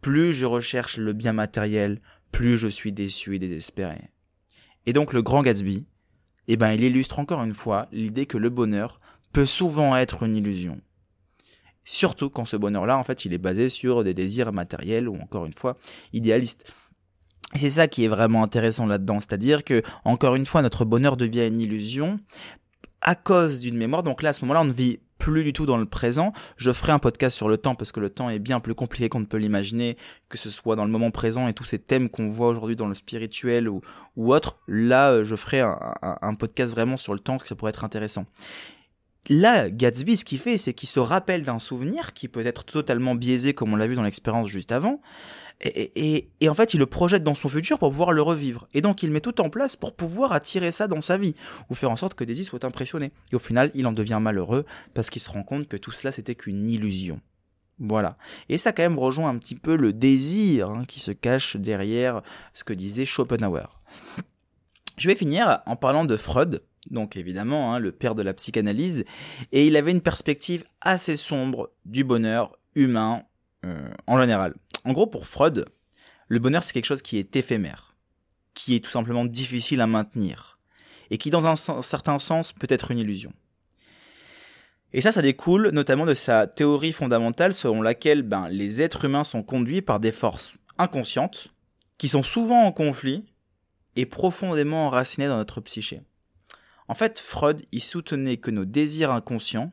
Plus 0.00 0.32
je 0.32 0.46
recherche 0.46 0.98
le 0.98 1.12
bien 1.12 1.32
matériel, 1.32 2.00
plus 2.30 2.58
je 2.58 2.68
suis 2.68 2.92
déçu 2.92 3.34
et 3.34 3.38
désespéré. 3.38 4.10
Et 4.86 4.92
donc 4.92 5.12
le 5.12 5.22
grand 5.22 5.42
Gatsby, 5.42 5.84
eh 6.48 6.56
ben, 6.56 6.72
il 6.72 6.84
illustre 6.84 7.18
encore 7.18 7.42
une 7.42 7.54
fois 7.54 7.88
l'idée 7.92 8.26
que 8.26 8.38
le 8.38 8.50
bonheur 8.50 9.00
peut 9.32 9.46
souvent 9.46 9.96
être 9.96 10.22
une 10.22 10.36
illusion. 10.36 10.80
Surtout 11.84 12.30
quand 12.30 12.44
ce 12.44 12.56
bonheur-là, 12.56 12.96
en 12.96 13.02
fait, 13.02 13.24
il 13.24 13.32
est 13.34 13.38
basé 13.38 13.68
sur 13.68 14.04
des 14.04 14.14
désirs 14.14 14.52
matériels 14.52 15.08
ou 15.08 15.16
encore 15.16 15.44
une 15.44 15.52
fois 15.52 15.76
idéalistes. 16.12 16.72
Et 17.54 17.58
c'est 17.58 17.70
ça 17.70 17.88
qui 17.88 18.04
est 18.04 18.08
vraiment 18.08 18.42
intéressant 18.42 18.86
là-dedans, 18.86 19.20
c'est-à-dire 19.20 19.64
que, 19.64 19.82
encore 20.04 20.34
une 20.34 20.46
fois, 20.46 20.62
notre 20.62 20.84
bonheur 20.84 21.16
devient 21.16 21.46
une 21.46 21.60
illusion 21.60 22.16
à 23.00 23.14
cause 23.14 23.60
d'une 23.60 23.76
mémoire. 23.76 24.02
Donc 24.02 24.22
là, 24.22 24.30
à 24.30 24.32
ce 24.32 24.40
moment-là, 24.44 24.62
on 24.62 24.72
vit 24.72 24.98
plus 25.18 25.44
du 25.44 25.52
tout 25.52 25.66
dans 25.66 25.76
le 25.76 25.86
présent. 25.86 26.32
Je 26.56 26.72
ferai 26.72 26.92
un 26.92 26.98
podcast 26.98 27.36
sur 27.36 27.48
le 27.48 27.56
temps 27.56 27.74
parce 27.74 27.92
que 27.92 28.00
le 28.00 28.10
temps 28.10 28.30
est 28.30 28.38
bien 28.38 28.60
plus 28.60 28.74
compliqué 28.74 29.08
qu'on 29.08 29.20
ne 29.20 29.24
peut 29.24 29.36
l'imaginer, 29.36 29.96
que 30.28 30.38
ce 30.38 30.50
soit 30.50 30.76
dans 30.76 30.84
le 30.84 30.90
moment 30.90 31.10
présent 31.10 31.48
et 31.48 31.54
tous 31.54 31.64
ces 31.64 31.78
thèmes 31.78 32.08
qu'on 32.08 32.28
voit 32.28 32.48
aujourd'hui 32.48 32.76
dans 32.76 32.88
le 32.88 32.94
spirituel 32.94 33.68
ou, 33.68 33.80
ou 34.16 34.34
autre. 34.34 34.58
Là, 34.68 35.10
euh, 35.12 35.24
je 35.24 35.36
ferai 35.36 35.60
un, 35.60 35.78
un, 36.02 36.34
podcast 36.34 36.72
vraiment 36.72 36.96
sur 36.96 37.14
le 37.14 37.20
temps, 37.20 37.38
que 37.38 37.48
ça 37.48 37.54
pourrait 37.54 37.70
être 37.70 37.84
intéressant. 37.84 38.26
Là, 39.30 39.70
Gatsby, 39.70 40.18
ce 40.18 40.24
qu'il 40.24 40.38
fait, 40.38 40.58
c'est 40.58 40.74
qu'il 40.74 40.88
se 40.88 41.00
rappelle 41.00 41.42
d'un 41.42 41.58
souvenir 41.58 42.12
qui 42.12 42.28
peut 42.28 42.44
être 42.46 42.64
totalement 42.64 43.14
biaisé, 43.14 43.54
comme 43.54 43.72
on 43.72 43.76
l'a 43.76 43.86
vu 43.86 43.94
dans 43.94 44.02
l'expérience 44.02 44.48
juste 44.48 44.70
avant, 44.70 45.00
et, 45.60 46.28
en 46.48 46.54
fait, 46.54 46.74
il 46.74 46.80
le 46.80 46.86
projette 46.86 47.22
dans 47.22 47.34
son 47.34 47.48
futur 47.48 47.78
pour 47.78 47.90
pouvoir 47.90 48.12
le 48.12 48.22
revivre. 48.22 48.68
Et 48.74 48.80
donc, 48.80 49.02
il 49.02 49.10
met 49.10 49.20
tout 49.20 49.40
en 49.40 49.50
place 49.50 49.76
pour 49.76 49.94
pouvoir 49.94 50.32
attirer 50.32 50.72
ça 50.72 50.88
dans 50.88 51.00
sa 51.00 51.16
vie, 51.16 51.34
ou 51.70 51.74
faire 51.74 51.90
en 51.90 51.96
sorte 51.96 52.14
que 52.14 52.24
Daisy 52.24 52.44
soit 52.44 52.64
impressionné. 52.64 53.12
Et 53.32 53.36
au 53.36 53.38
final, 53.38 53.70
il 53.74 53.86
en 53.86 53.92
devient 53.92 54.18
malheureux 54.20 54.66
parce 54.92 55.10
qu'il 55.10 55.22
se 55.22 55.30
rend 55.30 55.42
compte 55.42 55.68
que 55.68 55.76
tout 55.76 55.92
cela, 55.92 56.12
c'était 56.12 56.34
qu'une 56.34 56.68
illusion. 56.68 57.20
Voilà. 57.78 58.16
Et 58.48 58.58
ça, 58.58 58.72
quand 58.72 58.82
même, 58.82 58.98
rejoint 58.98 59.30
un 59.30 59.38
petit 59.38 59.54
peu 59.54 59.76
le 59.76 59.92
désir 59.92 60.70
hein, 60.70 60.84
qui 60.86 61.00
se 61.00 61.10
cache 61.12 61.56
derrière 61.56 62.22
ce 62.52 62.64
que 62.64 62.72
disait 62.72 63.04
Schopenhauer. 63.04 63.80
Je 64.96 65.08
vais 65.08 65.16
finir 65.16 65.60
en 65.66 65.74
parlant 65.74 66.04
de 66.04 66.16
Freud, 66.16 66.62
donc 66.90 67.16
évidemment 67.16 67.74
hein, 67.74 67.80
le 67.80 67.90
père 67.90 68.14
de 68.14 68.22
la 68.22 68.32
psychanalyse, 68.32 69.04
et 69.50 69.66
il 69.66 69.76
avait 69.76 69.90
une 69.90 70.00
perspective 70.00 70.64
assez 70.80 71.16
sombre 71.16 71.72
du 71.84 72.04
bonheur 72.04 72.56
humain 72.76 73.24
euh, 73.64 73.88
en 74.06 74.20
général. 74.20 74.54
En 74.84 74.92
gros, 74.92 75.06
pour 75.06 75.26
Freud, 75.26 75.64
le 76.28 76.38
bonheur, 76.38 76.62
c'est 76.62 76.74
quelque 76.74 76.84
chose 76.84 77.02
qui 77.02 77.18
est 77.18 77.36
éphémère, 77.36 77.94
qui 78.52 78.74
est 78.74 78.84
tout 78.84 78.90
simplement 78.90 79.24
difficile 79.24 79.80
à 79.80 79.86
maintenir, 79.86 80.58
et 81.10 81.16
qui, 81.16 81.30
dans 81.30 81.46
un 81.46 81.56
certain 81.56 82.18
sens, 82.18 82.52
peut 82.52 82.66
être 82.68 82.90
une 82.90 82.98
illusion. 82.98 83.32
Et 84.92 85.00
ça, 85.00 85.10
ça 85.10 85.22
découle 85.22 85.70
notamment 85.70 86.06
de 86.06 86.14
sa 86.14 86.46
théorie 86.46 86.92
fondamentale 86.92 87.54
selon 87.54 87.82
laquelle 87.82 88.22
ben, 88.22 88.48
les 88.48 88.82
êtres 88.82 89.06
humains 89.06 89.24
sont 89.24 89.42
conduits 89.42 89.82
par 89.82 90.00
des 90.00 90.12
forces 90.12 90.54
inconscientes, 90.78 91.48
qui 91.96 92.08
sont 92.08 92.22
souvent 92.22 92.64
en 92.64 92.72
conflit 92.72 93.24
et 93.96 94.06
profondément 94.06 94.86
enracinées 94.86 95.28
dans 95.28 95.36
notre 95.36 95.60
psyché. 95.60 96.02
En 96.88 96.94
fait, 96.94 97.20
Freud 97.20 97.64
y 97.72 97.80
soutenait 97.80 98.36
que 98.36 98.50
nos 98.50 98.66
désirs 98.66 99.12
inconscients, 99.12 99.72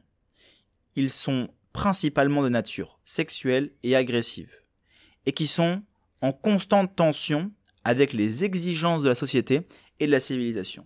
ils 0.95 1.09
sont 1.09 1.49
principalement 1.73 2.43
de 2.43 2.49
nature 2.49 2.99
sexuelle 3.03 3.71
et 3.83 3.95
agressive 3.95 4.60
et 5.25 5.33
qui 5.33 5.47
sont 5.47 5.81
en 6.21 6.31
constante 6.31 6.95
tension 6.95 7.51
avec 7.83 8.13
les 8.13 8.43
exigences 8.43 9.03
de 9.03 9.09
la 9.09 9.15
société 9.15 9.61
et 9.99 10.07
de 10.07 10.11
la 10.11 10.19
civilisation. 10.19 10.85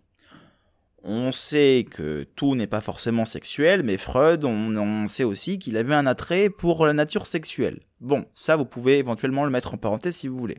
On 1.04 1.32
sait 1.32 1.86
que 1.89 2.26
tout 2.36 2.56
n'est 2.56 2.65
pas 2.65 2.82
forcément 2.82 3.26
sexuel, 3.26 3.84
mais 3.84 3.98
Freud, 3.98 4.43
on, 4.43 5.08
sait 5.08 5.24
aussi 5.24 5.60
qu'il 5.60 5.78
avait 5.78 5.93
un 5.93 6.08
attrait 6.08 6.50
pour 6.50 6.86
la 6.86 6.93
nature 6.93 7.28
sexuelle. 7.28 7.82
Bon, 8.02 8.26
ça 8.34 8.56
vous 8.56 8.65
pouvez 8.65 8.98
éventuellement 8.98 9.45
le 9.45 9.52
mettre 9.52 9.76
en 9.76 9.78
parenthèse 9.78 10.15
si 10.15 10.28
vous 10.28 10.38
voulez. 10.38 10.58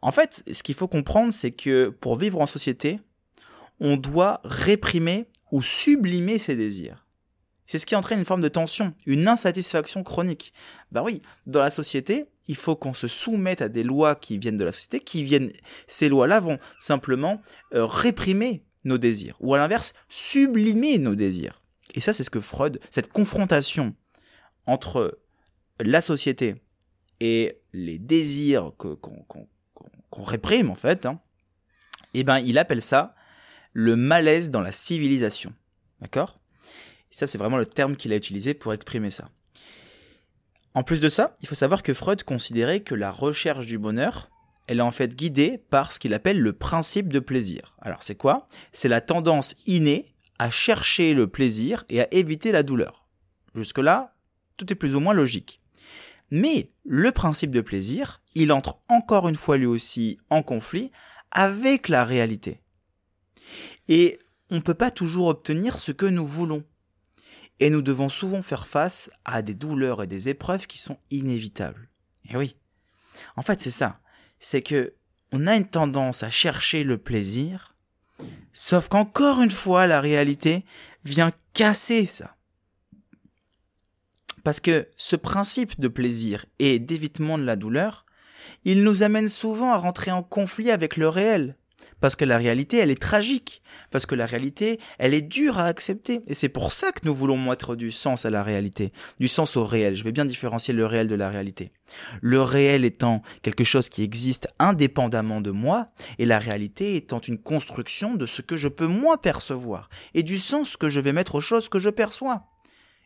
En 0.00 0.12
fait, 0.12 0.44
ce 0.52 0.62
qu'il 0.62 0.76
faut 0.76 0.86
comprendre, 0.86 1.32
c'est 1.32 1.50
que 1.50 1.88
pour 1.88 2.16
vivre 2.16 2.40
en 2.40 2.46
société, 2.46 3.00
on 3.80 3.96
doit 3.96 4.40
réprimer 4.44 5.26
ou 5.50 5.60
sublimer 5.60 6.38
ses 6.38 6.54
désirs. 6.54 7.04
C'est 7.66 7.78
ce 7.78 7.86
qui 7.86 7.96
entraîne 7.96 8.20
une 8.20 8.24
forme 8.24 8.42
de 8.42 8.48
tension, 8.48 8.94
une 9.06 9.26
insatisfaction 9.26 10.04
chronique. 10.04 10.52
Bah 10.92 11.02
oui, 11.02 11.20
dans 11.46 11.60
la 11.60 11.70
société, 11.70 12.26
il 12.46 12.56
faut 12.56 12.76
qu'on 12.76 12.94
se 12.94 13.08
soumette 13.08 13.62
à 13.62 13.68
des 13.68 13.82
lois 13.82 14.14
qui 14.14 14.38
viennent 14.38 14.56
de 14.56 14.64
la 14.64 14.72
société, 14.72 15.00
qui 15.00 15.24
viennent, 15.24 15.52
ces 15.86 16.08
lois-là 16.08 16.40
vont 16.40 16.58
simplement 16.80 17.40
euh, 17.74 17.86
réprimer 17.86 18.64
nos 18.84 18.98
désirs, 18.98 19.36
ou 19.40 19.54
à 19.54 19.58
l'inverse, 19.58 19.94
sublimer 20.08 20.98
nos 20.98 21.14
désirs. 21.14 21.62
Et 21.94 22.00
ça, 22.00 22.12
c'est 22.12 22.24
ce 22.24 22.30
que 22.30 22.40
Freud, 22.40 22.80
cette 22.90 23.12
confrontation 23.12 23.94
entre 24.66 25.18
la 25.80 26.00
société 26.00 26.56
et 27.20 27.60
les 27.72 27.98
désirs 27.98 28.72
qu'on 28.76 30.22
réprime, 30.22 30.70
en 30.70 30.74
fait, 30.74 31.06
hein, 31.06 31.20
eh 32.12 32.24
ben, 32.24 32.38
il 32.38 32.58
appelle 32.58 32.82
ça 32.82 33.14
le 33.72 33.96
malaise 33.96 34.50
dans 34.50 34.60
la 34.60 34.72
civilisation. 34.72 35.52
D'accord? 36.00 36.40
Ça, 37.10 37.26
c'est 37.26 37.38
vraiment 37.38 37.56
le 37.56 37.66
terme 37.66 37.96
qu'il 37.96 38.12
a 38.12 38.16
utilisé 38.16 38.54
pour 38.54 38.72
exprimer 38.72 39.10
ça. 39.10 39.30
En 40.74 40.82
plus 40.82 41.00
de 41.00 41.08
ça, 41.08 41.34
il 41.40 41.48
faut 41.48 41.54
savoir 41.54 41.82
que 41.82 41.94
Freud 41.94 42.24
considérait 42.24 42.80
que 42.80 42.96
la 42.96 43.12
recherche 43.12 43.66
du 43.66 43.78
bonheur, 43.78 44.28
elle 44.66 44.78
est 44.78 44.82
en 44.82 44.90
fait 44.90 45.14
guidée 45.14 45.62
par 45.70 45.92
ce 45.92 46.00
qu'il 46.00 46.14
appelle 46.14 46.40
le 46.40 46.52
principe 46.52 47.12
de 47.12 47.20
plaisir. 47.20 47.76
Alors 47.80 48.02
c'est 48.02 48.16
quoi? 48.16 48.48
C'est 48.72 48.88
la 48.88 49.00
tendance 49.00 49.54
innée 49.66 50.14
à 50.38 50.50
chercher 50.50 51.14
le 51.14 51.28
plaisir 51.28 51.84
et 51.88 52.00
à 52.00 52.12
éviter 52.12 52.50
la 52.50 52.64
douleur. 52.64 53.06
Jusque-là, 53.54 54.14
tout 54.56 54.72
est 54.72 54.76
plus 54.76 54.96
ou 54.96 55.00
moins 55.00 55.14
logique. 55.14 55.60
Mais 56.30 56.70
le 56.84 57.12
principe 57.12 57.52
de 57.52 57.60
plaisir, 57.60 58.20
il 58.34 58.50
entre 58.52 58.78
encore 58.88 59.28
une 59.28 59.36
fois 59.36 59.56
lui 59.56 59.66
aussi 59.66 60.18
en 60.30 60.42
conflit 60.42 60.90
avec 61.30 61.88
la 61.88 62.04
réalité. 62.04 62.60
Et 63.88 64.18
on 64.50 64.56
ne 64.56 64.60
peut 64.60 64.74
pas 64.74 64.90
toujours 64.90 65.28
obtenir 65.28 65.78
ce 65.78 65.92
que 65.92 66.06
nous 66.06 66.26
voulons 66.26 66.62
et 67.60 67.70
nous 67.70 67.82
devons 67.82 68.08
souvent 68.08 68.42
faire 68.42 68.66
face 68.66 69.10
à 69.24 69.42
des 69.42 69.54
douleurs 69.54 70.02
et 70.02 70.06
des 70.06 70.28
épreuves 70.28 70.66
qui 70.66 70.78
sont 70.78 70.98
inévitables. 71.10 71.88
Et 72.28 72.36
oui. 72.36 72.56
En 73.36 73.42
fait, 73.42 73.60
c'est 73.60 73.70
ça. 73.70 74.00
C'est 74.38 74.62
que 74.62 74.94
on 75.32 75.46
a 75.46 75.56
une 75.56 75.68
tendance 75.68 76.22
à 76.22 76.30
chercher 76.30 76.84
le 76.84 76.98
plaisir, 76.98 77.74
sauf 78.52 78.88
qu'encore 78.88 79.42
une 79.42 79.50
fois, 79.50 79.86
la 79.86 80.00
réalité 80.00 80.64
vient 81.04 81.32
casser 81.54 82.06
ça. 82.06 82.36
Parce 84.44 84.60
que 84.60 84.88
ce 84.96 85.16
principe 85.16 85.80
de 85.80 85.88
plaisir 85.88 86.46
et 86.58 86.78
d'évitement 86.78 87.38
de 87.38 87.44
la 87.44 87.56
douleur, 87.56 88.04
il 88.64 88.84
nous 88.84 89.02
amène 89.02 89.28
souvent 89.28 89.72
à 89.72 89.76
rentrer 89.76 90.12
en 90.12 90.22
conflit 90.22 90.70
avec 90.70 90.96
le 90.96 91.08
réel, 91.08 91.56
parce 92.00 92.16
que 92.16 92.24
la 92.24 92.38
réalité, 92.38 92.78
elle 92.78 92.90
est 92.90 93.00
tragique. 93.00 93.62
Parce 93.90 94.06
que 94.06 94.14
la 94.14 94.26
réalité, 94.26 94.78
elle 94.98 95.14
est 95.14 95.22
dure 95.22 95.58
à 95.58 95.66
accepter. 95.66 96.20
Et 96.26 96.34
c'est 96.34 96.48
pour 96.48 96.72
ça 96.72 96.92
que 96.92 97.00
nous 97.04 97.14
voulons 97.14 97.36
mettre 97.36 97.76
du 97.76 97.90
sens 97.90 98.24
à 98.24 98.30
la 98.30 98.42
réalité. 98.42 98.92
Du 99.20 99.28
sens 99.28 99.56
au 99.56 99.64
réel. 99.64 99.96
Je 99.96 100.04
vais 100.04 100.12
bien 100.12 100.24
différencier 100.24 100.74
le 100.74 100.86
réel 100.86 101.06
de 101.06 101.14
la 101.14 101.30
réalité. 101.30 101.72
Le 102.20 102.42
réel 102.42 102.84
étant 102.84 103.22
quelque 103.42 103.64
chose 103.64 103.88
qui 103.88 104.02
existe 104.02 104.48
indépendamment 104.58 105.40
de 105.40 105.50
moi, 105.50 105.88
et 106.18 106.24
la 106.24 106.38
réalité 106.38 106.96
étant 106.96 107.20
une 107.20 107.38
construction 107.38 108.14
de 108.14 108.26
ce 108.26 108.42
que 108.42 108.56
je 108.56 108.68
peux 108.68 108.86
moi 108.86 109.20
percevoir, 109.20 109.88
et 110.14 110.22
du 110.22 110.38
sens 110.38 110.76
que 110.76 110.88
je 110.88 111.00
vais 111.00 111.12
mettre 111.12 111.36
aux 111.36 111.40
choses 111.40 111.68
que 111.68 111.78
je 111.78 111.90
perçois. 111.90 112.48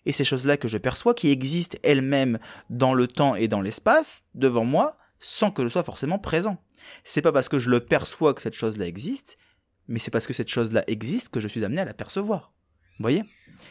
et 0.06 0.12
ces 0.12 0.24
choses-là 0.24 0.56
que 0.56 0.68
je 0.68 0.78
perçois 0.78 1.12
qui 1.12 1.30
existent 1.30 1.76
elles-mêmes 1.82 2.38
dans 2.70 2.94
le 2.94 3.06
temps 3.08 3.34
et 3.34 3.48
dans 3.48 3.60
l'espace 3.60 4.24
devant 4.34 4.64
moi 4.64 4.96
sans 5.20 5.50
que 5.50 5.62
je 5.62 5.68
sois 5.68 5.82
forcément 5.82 6.18
présent. 6.18 6.62
C'est 7.04 7.22
pas 7.22 7.32
parce 7.32 7.48
que 7.48 7.58
je 7.58 7.70
le 7.70 7.80
perçois 7.80 8.34
que 8.34 8.42
cette 8.42 8.54
chose-là 8.54 8.86
existe, 8.86 9.38
mais 9.88 9.98
c'est 9.98 10.10
parce 10.10 10.26
que 10.26 10.32
cette 10.32 10.48
chose-là 10.48 10.84
existe 10.86 11.30
que 11.30 11.40
je 11.40 11.48
suis 11.48 11.64
amené 11.64 11.80
à 11.80 11.84
la 11.84 11.94
percevoir. 11.94 12.52
Vous 12.98 13.04
voyez? 13.04 13.24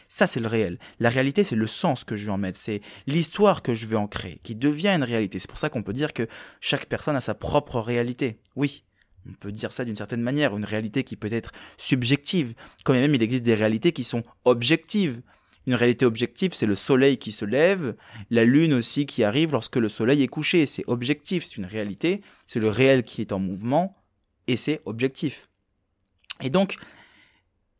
Ça, 0.08 0.26
c'est 0.26 0.40
le 0.40 0.48
réel. 0.48 0.78
La 1.00 1.10
réalité, 1.10 1.44
c'est 1.44 1.56
le 1.56 1.66
sens 1.66 2.04
que 2.04 2.16
je 2.16 2.26
vais 2.26 2.32
en 2.32 2.38
mettre, 2.38 2.58
c'est 2.58 2.80
l'histoire 3.06 3.62
que 3.62 3.74
je 3.74 3.86
vais 3.86 3.96
en 3.96 4.06
créer, 4.06 4.40
qui 4.42 4.54
devient 4.54 4.88
une 4.88 5.04
réalité. 5.04 5.38
C'est 5.38 5.48
pour 5.48 5.58
ça 5.58 5.70
qu'on 5.70 5.82
peut 5.82 5.92
dire 5.92 6.12
que 6.12 6.28
chaque 6.60 6.86
personne 6.86 7.16
a 7.16 7.20
sa 7.20 7.34
propre 7.34 7.80
réalité. 7.80 8.40
Oui, 8.56 8.84
on 9.28 9.34
peut 9.34 9.52
dire 9.52 9.72
ça 9.72 9.84
d'une 9.84 9.96
certaine 9.96 10.22
manière, 10.22 10.56
une 10.56 10.64
réalité 10.64 11.04
qui 11.04 11.16
peut 11.16 11.32
être 11.32 11.52
subjective, 11.76 12.54
quand 12.84 12.92
même 12.92 13.14
il 13.14 13.22
existe 13.22 13.44
des 13.44 13.54
réalités 13.54 13.92
qui 13.92 14.04
sont 14.04 14.24
objectives. 14.44 15.22
Une 15.68 15.74
réalité 15.74 16.06
objective, 16.06 16.54
c'est 16.54 16.64
le 16.64 16.74
soleil 16.74 17.18
qui 17.18 17.30
se 17.30 17.44
lève, 17.44 17.94
la 18.30 18.46
lune 18.46 18.72
aussi 18.72 19.04
qui 19.04 19.22
arrive 19.22 19.52
lorsque 19.52 19.76
le 19.76 19.90
soleil 19.90 20.22
est 20.22 20.26
couché. 20.26 20.64
C'est 20.64 20.82
objectif, 20.86 21.44
c'est 21.44 21.58
une 21.58 21.66
réalité, 21.66 22.22
c'est 22.46 22.58
le 22.58 22.70
réel 22.70 23.02
qui 23.02 23.20
est 23.20 23.32
en 23.32 23.38
mouvement, 23.38 23.94
et 24.46 24.56
c'est 24.56 24.80
objectif. 24.86 25.50
Et 26.40 26.48
donc, 26.48 26.78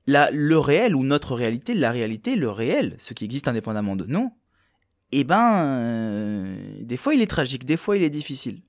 le 0.06 0.56
réel 0.58 0.94
ou 0.94 1.02
notre 1.02 1.34
réalité, 1.34 1.72
la 1.72 1.90
réalité, 1.90 2.36
le 2.36 2.50
réel, 2.50 2.94
ce 2.98 3.14
qui 3.14 3.24
existe 3.24 3.48
indépendamment 3.48 3.96
de 3.96 4.04
nous, 4.04 4.36
eh 5.12 5.24
ben, 5.24 5.64
euh, 5.64 6.56
des 6.82 6.98
fois 6.98 7.14
il 7.14 7.22
est 7.22 7.26
tragique, 7.26 7.64
des 7.64 7.78
fois 7.78 7.96
il 7.96 8.02
est 8.02 8.10
difficile. 8.10 8.60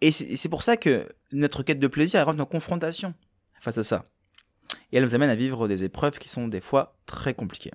Et 0.00 0.12
c'est 0.12 0.48
pour 0.48 0.62
ça 0.62 0.76
que 0.76 1.08
notre 1.32 1.64
quête 1.64 1.80
de 1.80 1.88
plaisir, 1.88 2.20
elle 2.20 2.26
rentre 2.26 2.40
en 2.40 2.46
confrontation 2.46 3.14
face 3.60 3.78
à 3.78 3.82
ça. 3.82 4.04
Et 4.92 4.98
elle 4.98 5.02
nous 5.02 5.16
amène 5.16 5.30
à 5.30 5.34
vivre 5.34 5.66
des 5.66 5.82
épreuves 5.82 6.20
qui 6.20 6.28
sont 6.28 6.46
des 6.46 6.60
fois 6.60 6.96
très 7.06 7.34
compliquées. 7.34 7.72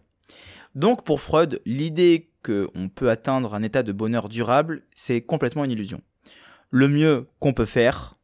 Donc 0.76 1.04
pour 1.04 1.22
Freud, 1.22 1.62
l'idée 1.66 2.30
qu'on 2.44 2.90
peut 2.90 3.10
atteindre 3.10 3.54
un 3.54 3.64
état 3.64 3.84
de 3.84 3.92
bonheur 3.92 4.30
durable, 4.30 4.84
c'est 4.96 5.22
complètement 5.22 5.66
une 5.66 5.72
illusion. 5.72 6.02
Le 6.70 6.88
mieux 6.88 7.28
qu'on 7.40 7.54
peut 7.54 7.66
faire, 7.66 8.16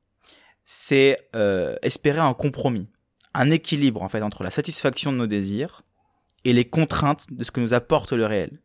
c'est 0.66 1.30
euh, 1.36 1.76
espérer 1.82 2.20
un 2.20 2.34
compromis, 2.34 2.88
un 3.34 3.52
équilibre 3.52 4.02
en 4.02 4.10
fait 4.10 4.22
entre 4.22 4.44
la 4.44 4.52
satisfaction 4.52 5.12
de 5.12 5.18
nos 5.18 5.28
désirs 5.28 5.84
et 6.46 6.54
les 6.54 6.66
contraintes 6.66 7.26
de 7.32 7.44
ce 7.44 7.52
que 7.52 7.62
nous 7.62 7.74
apporte 7.74 8.14
le 8.14 8.26
réel. 8.26 8.60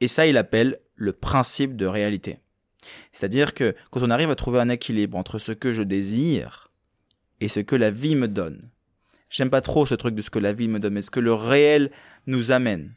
Et 0.00 0.08
ça, 0.08 0.26
il 0.26 0.36
appelle 0.36 0.80
le 0.96 1.12
principe 1.12 1.76
de 1.76 1.86
réalité. 1.86 2.38
C'est-à-dire 3.12 3.54
que 3.54 3.74
quand 3.90 4.02
on 4.02 4.10
arrive 4.10 4.30
à 4.30 4.36
trouver 4.36 4.60
un 4.60 4.68
équilibre 4.68 5.16
entre 5.16 5.38
ce 5.38 5.52
que 5.52 5.72
je 5.72 5.82
désire 5.82 6.70
et 7.40 7.48
ce 7.48 7.60
que 7.60 7.76
la 7.76 7.90
vie 7.90 8.16
me 8.16 8.28
donne. 8.28 8.70
J'aime 9.34 9.50
pas 9.50 9.62
trop 9.62 9.84
ce 9.84 9.96
truc 9.96 10.14
de 10.14 10.22
ce 10.22 10.30
que 10.30 10.38
la 10.38 10.52
vie 10.52 10.68
me 10.68 10.78
donne, 10.78 10.94
mais 10.94 11.02
ce 11.02 11.10
que 11.10 11.18
le 11.18 11.34
réel 11.34 11.90
nous 12.28 12.52
amène. 12.52 12.92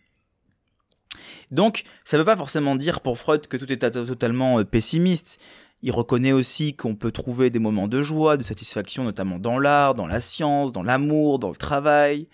Donc, 1.50 1.84
ça 2.06 2.16
ne 2.16 2.22
veut 2.22 2.26
pas 2.28 2.38
forcément 2.38 2.76
dire 2.76 3.02
pour 3.02 3.18
Freud 3.18 3.48
que 3.48 3.58
tout 3.58 3.72
est 3.72 3.80
totalement 3.80 4.60
euh, 4.60 4.64
pessimiste. 4.64 5.40
Il 5.82 5.92
reconnaît 5.92 6.34
aussi 6.34 6.76
qu'on 6.76 6.94
peut 6.94 7.12
trouver 7.12 7.50
des 7.50 7.58
moments 7.58 7.88
de 7.88 8.04
joie, 8.04 8.38
de 8.38 8.44
satisfaction, 8.44 9.04
notamment 9.04 9.40
dans 9.40 9.58
l'art, 9.58 9.96
dans 9.96 10.06
la 10.06 10.22
science, 10.22 10.72
dans 10.72 10.84
l'amour, 10.84 11.40
dans 11.40 11.50
le 11.50 11.56
travail. 11.56 12.28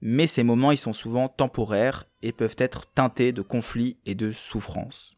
Mais 0.00 0.26
ces 0.26 0.44
moments, 0.44 0.72
ils 0.72 0.78
sont 0.78 0.94
souvent 0.94 1.28
temporaires 1.28 2.06
et 2.22 2.32
peuvent 2.32 2.56
être 2.56 2.86
teintés 2.94 3.32
de 3.32 3.42
conflits 3.42 3.98
et 4.06 4.14
de 4.14 4.32
souffrances. 4.32 5.14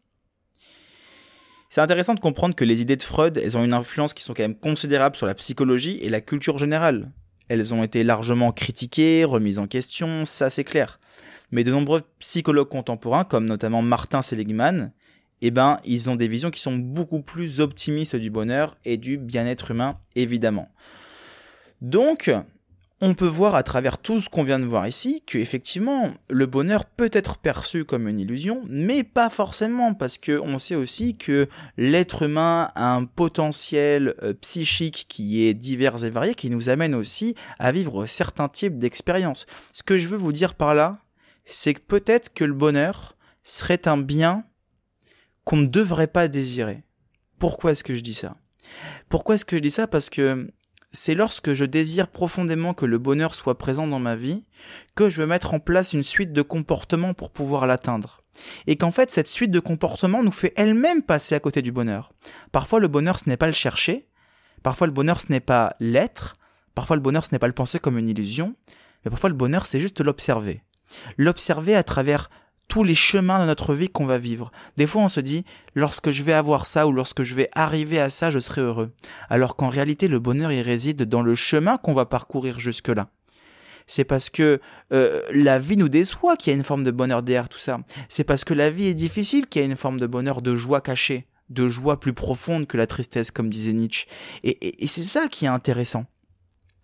C'est 1.71 1.81
intéressant 1.81 2.15
de 2.15 2.21
comprendre 2.21 2.57
que 2.57 2.65
les 2.65 2.81
idées 2.81 2.97
de 2.97 3.03
Freud, 3.05 3.39
elles 3.39 3.57
ont 3.57 3.63
une 3.63 3.75
influence 3.75 4.13
qui 4.13 4.25
sont 4.25 4.35
quand 4.35 4.43
même 4.43 4.59
considérables 4.59 5.15
sur 5.15 5.29
la 5.29 5.35
psychologie 5.35 6.01
et 6.03 6.09
la 6.09 6.21
culture 6.21 6.59
générale. 6.59 7.13
Elles 7.49 7.75
ont 7.75 7.83
été 7.83 8.05
largement 8.05 8.53
critiquées, 8.53 9.25
remises 9.25 9.59
en 9.59 9.67
question, 9.67 10.25
ça 10.25 10.51
c'est 10.51 10.65
clair 10.65 10.99
mais 11.55 11.63
de 11.63 11.71
nombreux 11.71 12.03
psychologues 12.19 12.69
contemporains, 12.69 13.25
comme 13.25 13.47
notamment 13.47 13.81
Martin 13.81 14.23
Seligman, 14.23 14.93
eh 15.41 15.53
ben, 15.53 15.79
ils 15.85 16.11
ont 16.11 16.17
des 16.17 16.27
visions 16.27 16.51
qui 16.51 16.61
sont 16.61 16.77
beaucoup 16.77 17.21
plus 17.21 17.61
optimistes 17.61 18.17
du 18.17 18.29
bonheur 18.29 18.77
et 18.85 18.97
du 18.97 19.19
bien-être 19.19 19.71
humain, 19.71 19.99
évidemment. 20.17 20.69
Donc, 21.81 22.33
on 23.01 23.15
peut 23.15 23.27
voir 23.27 23.55
à 23.55 23.63
travers 23.63 23.99
tout 23.99 24.21
ce 24.21 24.29
qu'on 24.29 24.45
vient 24.45 24.59
de 24.59 24.65
voir 24.65 24.87
ici 24.87 25.23
que 25.27 25.39
effectivement 25.39 26.15
le 26.29 26.47
bonheur 26.47 26.87
peut 26.87 27.11
être 27.13 27.39
perçu 27.39 27.85
comme 27.85 28.09
une 28.09 28.21
illusion, 28.21 28.63
mais 28.69 29.03
pas 29.03 29.31
forcément 29.31 29.95
parce 29.95 30.17
que 30.17 30.39
on 30.39 30.59
sait 30.59 30.75
aussi 30.75 31.17
que 31.17 31.49
l'être 31.77 32.23
humain 32.23 32.71
a 32.75 32.95
un 32.95 33.05
potentiel 33.05 34.15
euh, 34.23 34.33
psychique 34.35 35.07
qui 35.09 35.45
est 35.45 35.55
divers 35.55 36.05
et 36.05 36.11
varié, 36.11 36.35
qui 36.35 36.51
nous 36.51 36.69
amène 36.69 36.95
aussi 36.95 37.35
à 37.59 37.73
vivre 37.73 38.07
certains 38.07 38.49
types 38.49 38.79
d'expériences. 38.79 39.47
Ce 39.73 39.83
que 39.83 39.99
je 39.99 40.09
veux 40.09 40.17
vous 40.17 40.33
dire 40.33 40.55
par 40.55 40.75
là, 40.75 40.99
c'est 41.45 41.75
que 41.75 41.81
peut-être 41.81 42.33
que 42.33 42.45
le 42.45 42.55
bonheur 42.55 43.17
serait 43.43 43.87
un 43.87 43.99
bien 43.99 44.45
qu'on 45.45 45.59
ne 45.59 45.67
devrait 45.67 46.07
pas 46.07 46.29
désirer. 46.29 46.85
Pourquoi 47.39 47.73
est-ce 47.73 47.85
que 47.85 47.95
je 47.95 48.01
dis 48.01 48.15
ça? 48.15 48.37
Pourquoi 49.09 49.35
est-ce 49.35 49.45
que 49.45 49.57
je 49.57 49.63
dis 49.63 49.71
ça? 49.71 49.87
Parce 49.87 50.09
que 50.09 50.51
c'est 50.95 51.15
lorsque 51.15 51.53
je 51.53 51.65
désire 51.65 52.09
profondément 52.09 52.73
que 52.73 52.87
le 52.87 52.99
bonheur 52.99 53.35
soit 53.35 53.59
présent 53.59 53.87
dans 53.87 53.99
ma 53.99 54.17
vie 54.17 54.43
que 54.95 55.09
je 55.09 55.21
veux 55.21 55.27
mettre 55.27 55.53
en 55.53 55.59
place 55.61 55.93
une 55.93 56.03
suite 56.03 56.33
de 56.33 56.43
comportements 56.43 57.13
pour 57.13 57.31
pouvoir 57.31 57.67
l'atteindre. 57.67 58.23
Et 58.67 58.77
qu'en 58.77 58.91
fait, 58.91 59.11
cette 59.11 59.27
suite 59.27 59.51
de 59.51 59.61
comportements 59.61 60.23
nous 60.23 60.33
fait 60.33 60.53
elle-même 60.57 61.03
passer 61.03 61.35
à 61.35 61.41
côté 61.41 61.63
du 61.63 61.73
bonheur. 61.73 62.13
Parfois, 62.53 62.81
le 62.81 62.89
bonheur, 62.89 63.19
ce 63.19 63.29
n'est 63.29 63.37
pas 63.37 63.47
le 63.47 63.53
chercher. 63.53 64.09
Parfois, 64.63 64.87
le 64.87 64.93
bonheur, 64.93 65.21
ce 65.21 65.31
n'est 65.31 65.41
pas 65.41 65.77
l'être. 65.81 66.37
Parfois, 66.75 66.97
le 66.97 67.03
bonheur, 67.03 67.27
ce 67.27 67.33
n'est 67.33 67.39
pas 67.39 67.47
le 67.47 67.53
penser 67.53 67.79
comme 67.79 67.99
une 67.99 68.09
illusion. 68.09 68.55
Mais 69.05 69.11
parfois, 69.11 69.31
le 69.31 69.37
bonheur, 69.37 69.67
c'est 69.67 69.81
juste 69.81 70.01
l'observer 70.01 70.63
l'observer 71.19 71.75
à 71.75 71.83
travers 71.83 72.31
tous 72.69 72.85
les 72.85 72.95
chemins 72.95 73.41
de 73.41 73.47
notre 73.47 73.75
vie 73.75 73.89
qu'on 73.89 74.07
va 74.07 74.19
vivre. 74.19 74.51
Des 74.77 74.87
fois, 74.87 75.03
on 75.03 75.09
se 75.09 75.21
dit, 75.21 75.45
lorsque 75.75 76.11
je 76.11 76.23
vais 76.23 76.33
avoir 76.33 76.67
ça 76.67 76.87
ou 76.87 76.93
lorsque 76.93 77.23
je 77.23 77.35
vais 77.35 77.49
arriver 77.53 78.01
à 78.01 78.11
ça, 78.11 78.31
je 78.31 78.39
serai 78.39 78.63
heureux. 78.63 78.93
Alors 79.29 79.57
qu'en 79.57 79.69
réalité, 79.69 80.09
le 80.09 80.19
bonheur, 80.19 80.53
il 80.53 80.61
réside 80.61 81.03
dans 81.03 81.23
le 81.23 81.35
chemin 81.35 81.77
qu'on 81.77 81.95
va 81.95 82.07
parcourir 82.07 82.59
jusque-là. 82.61 83.09
C'est 83.87 84.05
parce 84.05 84.31
que 84.31 84.61
euh, 84.93 85.21
la 85.31 85.59
vie 85.59 85.77
nous 85.77 85.91
déçoit 85.91 86.37
qu'il 86.37 86.53
y 86.53 86.55
a 86.55 86.57
une 86.57 86.65
forme 86.65 86.85
de 86.85 86.91
bonheur 86.91 87.23
derrière 87.23 87.51
tout 87.51 87.59
ça. 87.59 87.81
C'est 88.09 88.25
parce 88.25 88.45
que 88.45 88.55
la 88.55 88.71
vie 88.71 88.87
est 88.87 88.95
difficile 88.95 89.47
qu'il 89.47 89.61
y 89.61 89.65
a 89.65 89.67
une 89.67 89.77
forme 89.77 90.01
de 90.01 90.07
bonheur, 90.07 90.41
de 90.41 90.55
joie 90.55 90.81
cachée, 90.81 91.27
de 91.51 91.69
joie 91.69 92.01
plus 92.01 92.15
profonde 92.15 92.67
que 92.67 92.79
la 92.79 92.87
tristesse, 92.87 93.31
comme 93.31 93.51
disait 93.51 93.75
Nietzsche. 93.75 94.07
et 94.43 94.87
c'est 94.87 95.03
ça 95.03 95.29
qui 95.29 95.45
est 95.45 95.49
intéressant. 95.49 96.07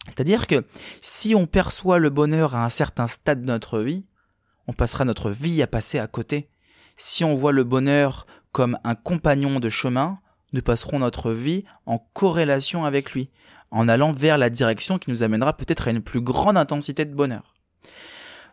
C'est-à-dire 0.07 0.47
que 0.47 0.65
si 1.03 1.35
on 1.35 1.47
perçoit 1.47 1.99
le 1.99 2.11
bonheur 2.11 2.55
à 2.55 2.65
un 2.65 2.71
certain 2.71 3.07
stade 3.07 3.43
de 3.43 3.47
notre 3.47 3.81
vie, 3.81 4.05
on 4.67 4.73
passera 4.73 5.05
notre 5.05 5.31
vie 5.31 5.63
à 5.63 5.67
passer 5.67 5.99
à 5.99 6.07
côté. 6.07 6.49
Si 6.97 7.25
on 7.25 7.35
voit 7.35 7.53
le 7.53 7.65
bonheur 7.65 8.27
comme 8.53 8.79
un 8.85 8.95
compagnon 8.95 9.61
de 9.61 9.69
chemin, 9.69 10.19
nous 10.53 10.63
passerons 10.63 10.99
notre 10.99 11.33
vie 11.33 11.65
en 11.87 11.99
corrélation 12.13 12.85
avec 12.85 13.13
lui, 13.13 13.31
en 13.71 13.89
allant 13.89 14.13
vers 14.13 14.39
la 14.39 14.51
direction 14.51 14.99
qui 14.99 15.11
nous 15.11 15.23
amènera 15.23 15.57
peut-être 15.57 15.89
à 15.89 15.91
une 15.91 16.03
plus 16.03 16.21
grande 16.21 16.57
intensité 16.57 17.05
de 17.05 17.15
bonheur. 17.15 17.55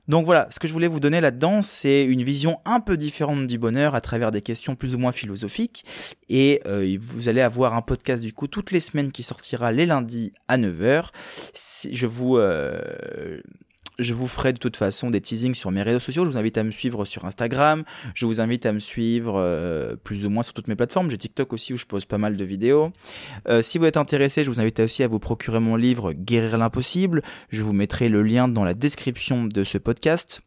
Donc 0.08 0.26
voilà, 0.26 0.48
ce 0.52 0.60
que 0.60 0.68
je 0.68 0.74
voulais 0.74 0.88
vous 0.88 1.02
donner 1.02 1.20
là-dedans, 1.20 1.62
c'est 1.62 2.06
une 2.06 2.24
vision 2.24 2.60
un 2.64 2.80
peu 2.80 2.96
différente 2.96 3.46
du 3.46 3.58
bonheur 3.58 3.94
à 3.94 4.00
travers 4.00 4.32
des 4.32 4.42
questions 4.42 4.76
plus 4.76 4.96
ou 4.96 4.98
moins 4.98 5.12
philosophiques. 5.12 5.84
Et 6.30 6.62
euh, 6.66 6.98
vous 7.02 7.28
allez 7.28 7.42
avoir 7.42 7.74
un 7.74 7.82
podcast 7.82 8.24
du 8.24 8.32
coup 8.32 8.48
toutes 8.48 8.72
les 8.72 8.80
semaines 8.80 9.12
qui 9.12 9.24
sortira 9.24 9.72
les 9.74 9.86
lundis 9.86 10.34
à 10.48 10.58
9h. 10.58 11.10
Je 11.92 12.08
vous... 12.08 12.38
Euh, 12.38 13.42
je 14.00 14.14
vous 14.14 14.28
ferai 14.28 14.54
de 14.54 14.58
toute 14.58 14.78
façon 14.78 15.10
des 15.10 15.22
teasings 15.22 15.54
sur 15.54 15.72
mes 15.72 15.82
réseaux 15.82 16.00
sociaux. 16.00 16.26
Je 16.26 16.32
vous 16.32 16.38
invite 16.38 16.58
à 16.58 16.64
me 16.64 16.72
suivre 16.72 17.06
sur 17.06 17.26
Instagram. 17.26 17.84
Je 18.14 18.26
vous 18.26 18.42
invite 18.42 18.66
à 18.66 18.74
me 18.74 18.80
suivre 18.80 19.36
euh, 19.38 19.96
plus 19.96 20.26
ou 20.26 20.30
moins 20.30 20.44
sur 20.44 20.54
toutes 20.54 20.68
mes 20.68 20.76
plateformes. 20.76 21.10
J'ai 21.10 21.18
TikTok 21.18 21.54
aussi 21.54 21.74
où 21.74 21.78
je 21.78 21.86
pose 21.86 22.06
pas 22.06 22.18
mal 22.18 22.38
de 22.38 22.44
vidéos. 22.44 22.90
Euh, 23.48 23.62
si 23.62 23.78
vous 23.78 23.86
êtes 23.86 23.98
intéressé, 23.98 24.44
je 24.44 24.50
vous 24.50 24.60
invite 24.60 24.80
aussi 24.80 25.04
à 25.04 25.08
vous 25.08 25.20
procurer 25.20 25.60
mon 25.60 25.76
livre 25.76 26.14
Guérir 26.14 26.58
l'impossible. 26.58 27.24
Je 27.50 27.64
vous 27.64 27.74
mettrai 27.74 28.10
le 28.10 28.22
lien 28.22 28.48
dans 28.48 28.64
la 28.64 28.74
description 28.74 29.46
de 29.46 29.64
ce 29.64 29.78
podcast. 29.78 30.42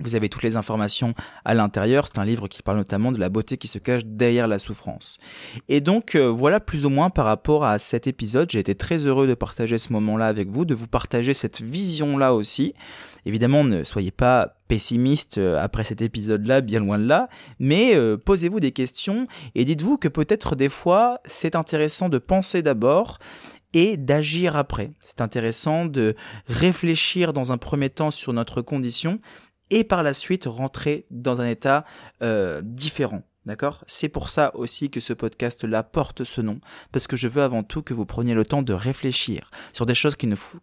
Vous 0.00 0.16
avez 0.16 0.28
toutes 0.28 0.42
les 0.42 0.56
informations 0.56 1.14
à 1.44 1.54
l'intérieur. 1.54 2.08
C'est 2.08 2.18
un 2.18 2.24
livre 2.24 2.48
qui 2.48 2.62
parle 2.62 2.78
notamment 2.78 3.12
de 3.12 3.20
la 3.20 3.28
beauté 3.28 3.56
qui 3.56 3.68
se 3.68 3.78
cache 3.78 4.04
derrière 4.04 4.48
la 4.48 4.58
souffrance. 4.58 5.18
Et 5.68 5.80
donc 5.80 6.16
euh, 6.16 6.26
voilà 6.28 6.58
plus 6.58 6.84
ou 6.84 6.90
moins 6.90 7.10
par 7.10 7.26
rapport 7.26 7.64
à 7.64 7.78
cet 7.78 8.08
épisode. 8.08 8.50
J'ai 8.50 8.58
été 8.58 8.74
très 8.74 9.06
heureux 9.06 9.28
de 9.28 9.34
partager 9.34 9.78
ce 9.78 9.92
moment-là 9.92 10.26
avec 10.26 10.48
vous, 10.48 10.64
de 10.64 10.74
vous 10.74 10.88
partager 10.88 11.32
cette 11.32 11.60
vision-là 11.60 12.34
aussi. 12.34 12.74
Évidemment, 13.24 13.62
ne 13.62 13.84
soyez 13.84 14.10
pas 14.10 14.56
pessimiste 14.66 15.38
euh, 15.38 15.62
après 15.62 15.84
cet 15.84 16.02
épisode-là, 16.02 16.60
bien 16.60 16.80
loin 16.80 16.98
de 16.98 17.06
là, 17.06 17.28
mais 17.60 17.94
euh, 17.94 18.16
posez-vous 18.16 18.58
des 18.58 18.72
questions 18.72 19.28
et 19.54 19.64
dites-vous 19.64 19.96
que 19.96 20.08
peut-être 20.08 20.56
des 20.56 20.68
fois 20.68 21.20
c'est 21.24 21.54
intéressant 21.54 22.08
de 22.08 22.18
penser 22.18 22.62
d'abord 22.62 23.20
et 23.74 23.96
d'agir 23.96 24.56
après. 24.56 24.90
C'est 24.98 25.20
intéressant 25.20 25.84
de 25.84 26.16
réfléchir 26.48 27.32
dans 27.32 27.52
un 27.52 27.58
premier 27.58 27.90
temps 27.90 28.10
sur 28.10 28.32
notre 28.32 28.60
condition 28.60 29.20
et 29.74 29.82
par 29.82 30.04
la 30.04 30.14
suite 30.14 30.44
rentrer 30.46 31.04
dans 31.10 31.40
un 31.40 31.46
état 31.46 31.84
euh, 32.22 32.62
différent. 32.64 33.22
D'accord? 33.44 33.84
C'est 33.86 34.08
pour 34.08 34.30
ça 34.30 34.54
aussi 34.54 34.88
que 34.88 35.00
ce 35.00 35.12
podcast-là 35.12 35.82
porte 35.82 36.24
ce 36.24 36.40
nom, 36.40 36.60
parce 36.92 37.06
que 37.06 37.16
je 37.16 37.28
veux 37.28 37.42
avant 37.42 37.62
tout 37.62 37.82
que 37.82 37.92
vous 37.92 38.06
preniez 38.06 38.34
le 38.34 38.46
temps 38.46 38.62
de 38.62 38.72
réfléchir 38.72 39.50
sur 39.74 39.84
des 39.84 39.94
choses 39.94 40.16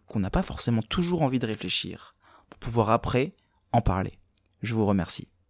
qu'on 0.06 0.18
n'a 0.18 0.30
pas 0.30 0.42
forcément 0.42 0.82
toujours 0.82 1.22
envie 1.22 1.38
de 1.38 1.46
réfléchir, 1.46 2.16
pour 2.50 2.58
pouvoir 2.58 2.90
après 2.90 3.34
en 3.70 3.82
parler. 3.82 4.18
Je 4.62 4.74
vous 4.74 4.86
remercie. 4.86 5.31